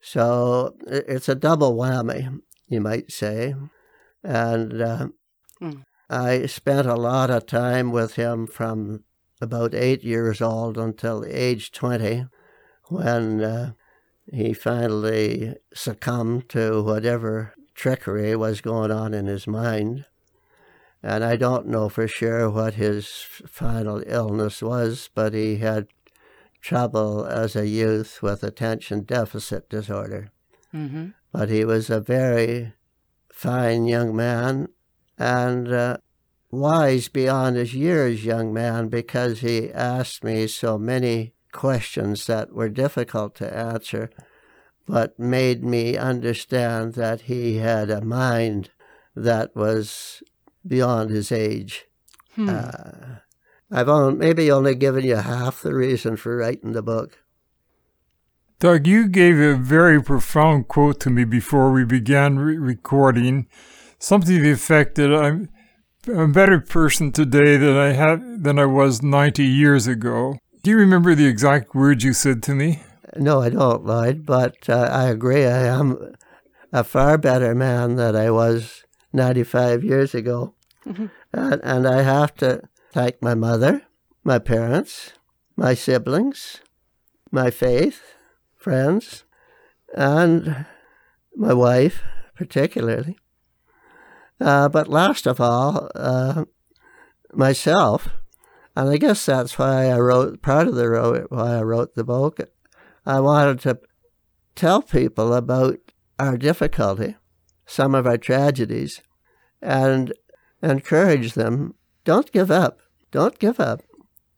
So 0.00 0.74
it's 0.86 1.28
a 1.28 1.34
double 1.34 1.76
whammy, 1.76 2.40
you 2.66 2.80
might 2.80 3.10
say. 3.12 3.54
And 4.24 4.80
uh, 4.82 5.08
Mm. 5.60 5.84
I 6.10 6.46
spent 6.46 6.86
a 6.86 6.94
lot 6.94 7.30
of 7.30 7.46
time 7.46 7.92
with 7.92 8.14
him 8.14 8.46
from 8.46 9.04
about 9.40 9.74
eight 9.74 10.02
years 10.02 10.40
old 10.40 10.78
until 10.78 11.24
age 11.26 11.70
20 11.70 12.26
when 12.88 13.42
uh, 13.42 13.72
he 14.32 14.54
finally 14.54 15.54
succumbed 15.74 16.48
to 16.50 16.82
whatever 16.82 17.54
trickery 17.74 18.34
was 18.34 18.60
going 18.60 18.90
on 18.90 19.12
in 19.12 19.26
his 19.26 19.46
mind. 19.46 20.06
And 21.02 21.22
I 21.22 21.36
don't 21.36 21.68
know 21.68 21.88
for 21.88 22.08
sure 22.08 22.50
what 22.50 22.74
his 22.74 23.08
final 23.46 24.02
illness 24.06 24.62
was, 24.62 25.10
but 25.14 25.34
he 25.34 25.58
had 25.58 25.88
trouble 26.60 27.24
as 27.24 27.54
a 27.54 27.68
youth 27.68 28.20
with 28.22 28.42
attention 28.42 29.02
deficit 29.02 29.68
disorder. 29.70 30.30
Mm-hmm. 30.74 31.08
But 31.32 31.50
he 31.50 31.64
was 31.64 31.90
a 31.90 32.00
very 32.00 32.72
fine 33.30 33.84
young 33.84 34.16
man 34.16 34.68
and 35.18 35.72
uh, 35.72 35.96
wise 36.50 37.08
beyond 37.08 37.56
his 37.56 37.74
years 37.74 38.24
young 38.24 38.52
man 38.52 38.88
because 38.88 39.40
he 39.40 39.70
asked 39.72 40.24
me 40.24 40.46
so 40.46 40.78
many 40.78 41.34
questions 41.52 42.26
that 42.26 42.52
were 42.52 42.68
difficult 42.68 43.34
to 43.36 43.56
answer, 43.56 44.10
but 44.86 45.18
made 45.18 45.64
me 45.64 45.96
understand 45.96 46.94
that 46.94 47.22
he 47.22 47.56
had 47.56 47.90
a 47.90 48.00
mind 48.00 48.70
that 49.14 49.54
was 49.56 50.22
beyond 50.66 51.10
his 51.10 51.32
age. 51.32 51.86
Hmm. 52.34 52.48
Uh, 52.48 53.16
I've 53.70 53.88
only, 53.88 54.16
maybe 54.16 54.50
only 54.50 54.74
given 54.74 55.04
you 55.04 55.16
half 55.16 55.60
the 55.62 55.74
reason 55.74 56.16
for 56.16 56.36
writing 56.36 56.72
the 56.72 56.82
book. 56.82 57.18
Doug, 58.60 58.86
you 58.86 59.08
gave 59.08 59.38
a 59.38 59.54
very 59.54 60.02
profound 60.02 60.68
quote 60.68 60.98
to 61.00 61.10
me 61.10 61.24
before 61.24 61.70
we 61.70 61.84
began 61.84 62.38
re- 62.38 62.56
recording, 62.56 63.46
something 63.98 64.36
to 64.36 64.42
the 64.42 64.52
effect 64.52 64.94
that 64.96 65.14
I'm 65.14 65.48
a 66.08 66.26
better 66.28 66.60
person 66.60 67.12
today 67.12 67.56
than 67.56 67.76
I 67.76 67.92
have 67.92 68.42
than 68.42 68.58
I 68.58 68.66
was 68.66 69.02
90 69.02 69.44
years 69.44 69.86
ago. 69.86 70.38
Do 70.62 70.70
you 70.70 70.78
remember 70.78 71.14
the 71.14 71.26
exact 71.26 71.74
words 71.74 72.04
you 72.04 72.12
said 72.12 72.42
to 72.44 72.54
me? 72.54 72.82
No, 73.16 73.40
I 73.40 73.50
don't, 73.50 73.84
Lloyd, 73.84 74.26
but 74.26 74.68
uh, 74.68 74.88
I 74.90 75.04
agree. 75.04 75.44
I 75.44 75.66
am 75.66 76.14
a 76.72 76.84
far 76.84 77.18
better 77.18 77.54
man 77.54 77.96
than 77.96 78.14
I 78.14 78.30
was 78.30 78.84
95 79.12 79.82
years 79.84 80.14
ago. 80.14 80.54
Mm-hmm. 80.86 81.06
And, 81.32 81.60
and 81.64 81.86
I 81.86 82.02
have 82.02 82.34
to 82.36 82.62
thank 82.92 83.22
my 83.22 83.34
mother, 83.34 83.82
my 84.24 84.38
parents, 84.38 85.12
my 85.56 85.74
siblings, 85.74 86.60
my 87.30 87.50
faith, 87.50 88.02
friends, 88.56 89.24
and 89.94 90.66
my 91.34 91.52
wife, 91.52 92.02
particularly. 92.34 93.18
Uh, 94.40 94.68
but 94.68 94.88
last 94.88 95.26
of 95.26 95.40
all, 95.40 95.90
uh, 95.94 96.44
myself, 97.32 98.08
and 98.76 98.88
I 98.88 98.96
guess 98.96 99.26
that's 99.26 99.58
why 99.58 99.86
I 99.86 99.98
wrote 99.98 100.40
part 100.42 100.68
of 100.68 100.76
the 100.76 101.26
why 101.28 101.56
I 101.56 101.62
wrote 101.62 101.94
the 101.94 102.04
book. 102.04 102.38
I 103.04 103.20
wanted 103.20 103.60
to 103.60 103.80
tell 104.54 104.82
people 104.82 105.34
about 105.34 105.78
our 106.18 106.36
difficulty, 106.36 107.16
some 107.66 107.94
of 107.94 108.06
our 108.06 108.18
tragedies, 108.18 109.02
and 109.60 110.12
encourage 110.62 111.32
them. 111.32 111.74
Don't 112.04 112.30
give 112.30 112.50
up. 112.50 112.80
Don't 113.10 113.38
give 113.38 113.58
up. 113.58 113.82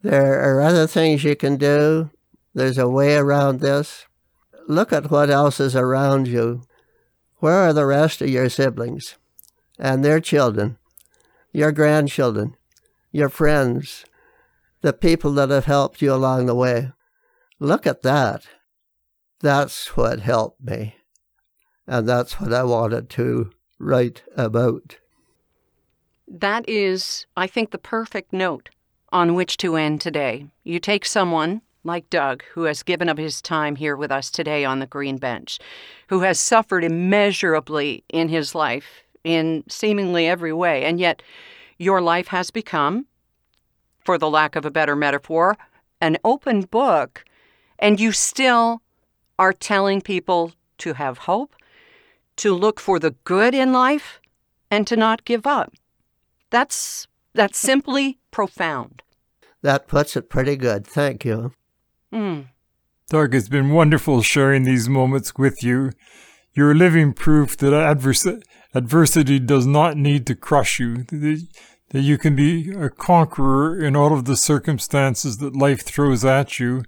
There 0.02 0.40
are 0.40 0.62
other 0.62 0.86
things 0.86 1.24
you 1.24 1.36
can 1.36 1.56
do. 1.56 2.10
There's 2.54 2.78
a 2.78 2.88
way 2.88 3.16
around 3.16 3.60
this. 3.60 4.06
Look 4.66 4.92
at 4.92 5.10
what 5.10 5.30
else 5.30 5.60
is 5.60 5.76
around 5.76 6.26
you. 6.26 6.62
Where 7.36 7.56
are 7.68 7.72
the 7.72 7.86
rest 7.86 8.22
of 8.22 8.30
your 8.30 8.48
siblings 8.48 9.16
and 9.80 10.04
their 10.04 10.20
children, 10.20 10.76
your 11.52 11.72
grandchildren, 11.72 12.54
your 13.10 13.30
friends, 13.30 14.04
the 14.82 14.92
people 14.92 15.32
that 15.32 15.48
have 15.48 15.64
helped 15.64 16.02
you 16.02 16.12
along 16.12 16.46
the 16.46 16.54
way? 16.54 16.92
Look 17.58 17.86
at 17.86 18.02
that. 18.02 18.46
That's 19.40 19.96
what 19.96 20.20
helped 20.20 20.62
me. 20.62 20.96
And 21.86 22.08
that's 22.08 22.38
what 22.40 22.52
I 22.52 22.62
wanted 22.62 23.08
to 23.10 23.50
write 23.78 24.22
about. 24.36 24.98
That 26.28 26.68
is, 26.68 27.26
I 27.36 27.46
think, 27.46 27.70
the 27.70 27.78
perfect 27.78 28.32
note 28.32 28.68
on 29.10 29.34
which 29.34 29.56
to 29.56 29.76
end 29.76 30.00
today. 30.00 30.46
You 30.62 30.78
take 30.78 31.04
someone 31.04 31.62
like 31.82 32.10
Doug, 32.10 32.44
who 32.52 32.64
has 32.64 32.82
given 32.82 33.08
up 33.08 33.18
his 33.18 33.40
time 33.40 33.76
here 33.76 33.96
with 33.96 34.12
us 34.12 34.30
today 34.30 34.64
on 34.64 34.78
the 34.78 34.86
green 34.86 35.16
bench, 35.16 35.58
who 36.08 36.20
has 36.20 36.38
suffered 36.38 36.84
immeasurably 36.84 38.04
in 38.10 38.28
his 38.28 38.54
life 38.54 39.02
in 39.24 39.64
seemingly 39.68 40.26
every 40.26 40.52
way, 40.52 40.84
and 40.84 40.98
yet 40.98 41.22
your 41.78 42.00
life 42.00 42.28
has 42.28 42.50
become, 42.50 43.06
for 44.04 44.18
the 44.18 44.30
lack 44.30 44.56
of 44.56 44.64
a 44.64 44.70
better 44.70 44.96
metaphor, 44.96 45.56
an 46.00 46.16
open 46.24 46.62
book, 46.62 47.24
and 47.78 48.00
you 48.00 48.12
still 48.12 48.82
are 49.38 49.52
telling 49.52 50.00
people 50.00 50.52
to 50.78 50.94
have 50.94 51.18
hope, 51.18 51.54
to 52.36 52.54
look 52.54 52.80
for 52.80 52.98
the 52.98 53.14
good 53.24 53.54
in 53.54 53.72
life, 53.72 54.20
and 54.70 54.86
to 54.86 54.96
not 54.96 55.24
give 55.24 55.46
up. 55.46 55.72
That's 56.50 57.06
that's 57.34 57.58
simply 57.58 58.18
profound. 58.30 59.02
That 59.62 59.86
puts 59.86 60.16
it 60.16 60.28
pretty 60.28 60.56
good. 60.56 60.86
Thank 60.86 61.24
you. 61.24 61.52
Mm. 62.12 62.46
Doug, 63.08 63.34
it's 63.34 63.48
been 63.48 63.70
wonderful 63.70 64.22
sharing 64.22 64.64
these 64.64 64.88
moments 64.88 65.34
with 65.36 65.62
you. 65.62 65.90
You're 66.54 66.74
living 66.74 67.12
proof 67.12 67.56
that 67.58 67.72
advers- 67.72 68.42
adversity 68.74 69.38
does 69.38 69.66
not 69.66 69.96
need 69.96 70.26
to 70.26 70.34
crush 70.34 70.78
you, 70.78 71.04
that, 71.04 71.46
you 71.92 72.16
can 72.18 72.36
be 72.36 72.70
a 72.70 72.88
conqueror 72.88 73.82
in 73.82 73.96
all 73.96 74.12
of 74.12 74.24
the 74.24 74.36
circumstances 74.36 75.38
that 75.38 75.56
life 75.56 75.82
throws 75.82 76.24
at 76.24 76.60
you, 76.60 76.84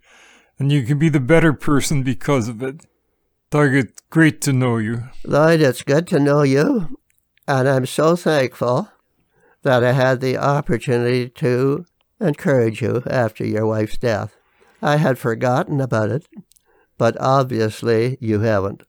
and 0.58 0.70
you 0.70 0.84
can 0.84 0.98
be 0.98 1.08
the 1.08 1.20
better 1.20 1.52
person 1.52 2.02
because 2.02 2.48
of 2.48 2.62
it. 2.62 2.86
Doug, 3.50 3.74
it's 3.74 4.00
great 4.10 4.40
to 4.42 4.52
know 4.52 4.76
you. 4.78 5.04
Lloyd, 5.24 5.60
it's 5.60 5.82
good 5.82 6.06
to 6.08 6.20
know 6.20 6.42
you, 6.42 6.98
and 7.48 7.68
I'm 7.68 7.86
so 7.86 8.14
thankful 8.16 8.88
that 9.62 9.82
I 9.82 9.92
had 9.92 10.20
the 10.20 10.38
opportunity 10.38 11.28
to 11.28 11.84
encourage 12.20 12.80
you 12.80 13.02
after 13.06 13.44
your 13.44 13.66
wife's 13.66 13.98
death. 13.98 14.36
I 14.80 14.96
had 14.96 15.18
forgotten 15.18 15.80
about 15.80 16.10
it, 16.10 16.26
but 16.96 17.16
obviously 17.20 18.18
you 18.20 18.40
haven't, 18.40 18.84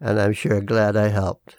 and 0.00 0.20
I'm 0.20 0.32
sure 0.34 0.60
glad 0.60 0.96
I 0.96 1.08
helped. 1.08 1.56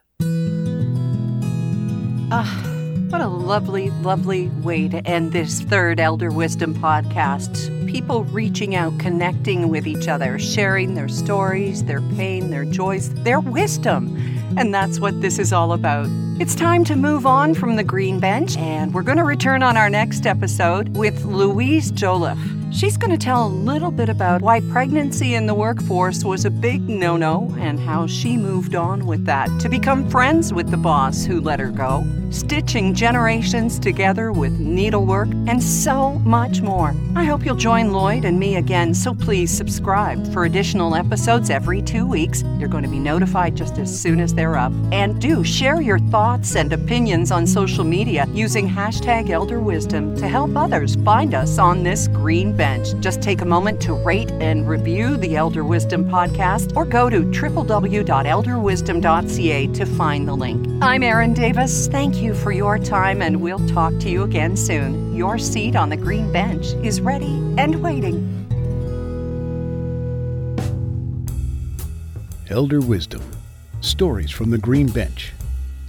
Ah. 2.34 2.64
What 3.10 3.20
a 3.20 3.28
lovely, 3.28 3.90
lovely 3.90 4.48
way 4.64 4.88
to 4.88 5.06
end 5.06 5.34
this 5.34 5.60
third 5.60 6.00
Elder 6.00 6.32
Wisdom 6.32 6.74
podcast. 6.74 7.68
People 7.86 8.24
reaching 8.24 8.74
out, 8.74 8.98
connecting 9.00 9.68
with 9.68 9.86
each 9.86 10.08
other, 10.08 10.40
sharing 10.40 10.94
their 10.94 11.10
stories, 11.10 11.84
their 11.84 12.00
pain, 12.16 12.50
their 12.50 12.64
joys, 12.64 13.14
their 13.26 13.42
wisdom. 13.42 14.16
And 14.58 14.74
that's 14.74 15.02
what 15.02 15.20
this 15.20 15.40
is 15.40 15.52
all 15.52 15.74
about. 15.74 16.08
It's 16.42 16.56
time 16.56 16.84
to 16.86 16.96
move 16.96 17.28
on 17.28 17.54
from 17.54 17.76
the 17.76 17.84
green 17.84 18.20
bench, 18.20 18.58
and 18.58 18.92
we're 18.92 19.04
going 19.04 19.20
to 19.20 19.24
return 19.24 19.62
on 19.62 19.78
our 19.78 19.92
next 19.92 20.26
episode 20.26 20.98
with 20.98 21.24
Louise 21.24 21.92
Joliffe. 21.92 22.58
She's 22.74 22.98
going 22.98 23.12
to 23.12 23.18
tell 23.18 23.46
a 23.46 23.50
little 23.50 23.92
bit 23.92 24.10
about 24.10 24.42
why 24.42 24.62
pregnancy 24.62 25.36
in 25.36 25.46
the 25.46 25.54
workforce 25.54 26.24
was 26.24 26.46
a 26.46 26.50
big 26.50 26.88
no 26.88 27.18
no 27.18 27.54
and 27.60 27.78
how 27.80 28.08
she 28.08 28.38
moved 28.38 28.76
on 28.76 29.06
with 29.06 29.26
that 29.26 29.50
to 29.60 29.70
become 29.70 30.10
friends 30.10 30.54
with 30.54 30.72
the 30.72 30.78
boss 30.78 31.26
who 31.26 31.42
let 31.42 31.60
her 31.60 31.70
go, 31.70 32.04
stitching 32.32 32.94
generations 32.94 33.78
together 33.78 34.32
with 34.32 34.58
needlework, 34.58 35.28
and 35.48 35.62
so 35.62 36.14
much 36.20 36.62
more. 36.62 36.96
I 37.16 37.26
hope 37.26 37.46
you'll 37.46 37.56
join 37.56 37.92
Lloyd 37.92 38.24
and 38.24 38.40
me 38.40 38.56
again, 38.56 38.94
so 38.94 39.14
please 39.14 39.52
subscribe 39.52 40.26
for 40.34 40.46
additional 40.46 40.96
episodes 40.96 41.50
every 41.50 41.82
two 41.82 42.08
weeks. 42.08 42.44
You're 42.58 42.70
going 42.70 42.86
to 42.86 42.90
be 42.90 43.00
notified 43.00 43.56
just 43.56 43.78
as 43.80 44.02
soon 44.02 44.22
as 44.22 44.34
they're 44.34 44.58
up. 44.58 44.72
And 44.94 45.20
do 45.22 45.44
share 45.44 45.82
your 45.82 46.00
thoughts 46.00 46.31
and 46.32 46.72
opinions 46.72 47.30
on 47.30 47.46
social 47.46 47.84
media 47.84 48.26
using 48.32 48.66
hashtag 48.66 49.30
Elder 49.30 49.60
Wisdom 49.60 50.16
to 50.16 50.30
help 50.30 50.56
others 50.56 50.96
find 51.04 51.34
us 51.34 51.60
on 51.60 51.84
this 51.84 52.08
green 52.08 52.56
bench. 52.56 52.98
Just 53.02 53.22
take 53.22 53.42
a 53.42 53.46
moment 53.46 53.82
to 53.82 53.92
rate 53.92 54.32
and 54.40 54.66
review 54.66 55.18
the 55.18 55.36
Elder 55.36 55.66
Wisdom 55.66 56.10
podcast 56.10 56.74
or 56.78 56.86
go 56.86 57.10
to 57.10 57.24
www.elderwisdom.ca 57.24 59.68
to 59.68 59.86
find 59.86 60.26
the 60.26 60.34
link. 60.34 60.66
I'm 60.82 61.04
Erin 61.04 61.34
Davis. 61.34 61.88
Thank 61.88 62.16
you 62.16 62.34
for 62.34 62.54
your 62.54 62.80
time, 62.80 63.22
and 63.22 63.42
we'll 63.42 63.68
talk 63.68 63.92
to 64.00 64.10
you 64.10 64.24
again 64.24 64.56
soon. 64.56 65.14
Your 65.14 65.38
seat 65.38 65.76
on 65.76 65.90
the 65.90 65.98
green 65.98 66.32
bench 66.32 66.68
is 66.82 67.02
ready 67.02 67.44
and 67.58 67.84
waiting. 67.84 68.26
Elder 72.50 72.80
Wisdom 72.80 73.22
Stories 73.82 74.32
from 74.32 74.50
the 74.50 74.58
Green 74.58 74.88
Bench 74.88 75.34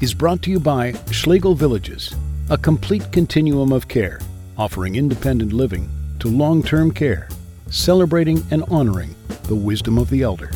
is 0.03 0.12
brought 0.12 0.43
to 0.43 0.51
you 0.51 0.59
by 0.59 0.93
Schlegel 1.12 1.55
Villages, 1.55 2.12
a 2.51 2.59
complete 2.59 3.12
continuum 3.12 3.71
of 3.71 3.87
care, 3.87 4.19
offering 4.59 4.97
independent 4.97 5.53
living 5.53 5.88
to 6.19 6.27
long 6.27 6.61
term 6.61 6.91
care, 6.91 7.29
celebrating 7.71 8.43
and 8.51 8.65
honoring 8.65 9.15
the 9.45 9.55
wisdom 9.55 9.99
of 9.99 10.11
the 10.11 10.23
elder. 10.23 10.51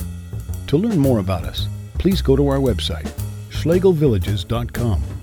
To 0.67 0.77
learn 0.77 0.99
more 0.99 1.21
about 1.21 1.45
us, 1.45 1.69
please 1.95 2.21
go 2.21 2.35
to 2.35 2.49
our 2.49 2.59
website, 2.59 3.09
schlegelvillages.com. 3.51 5.16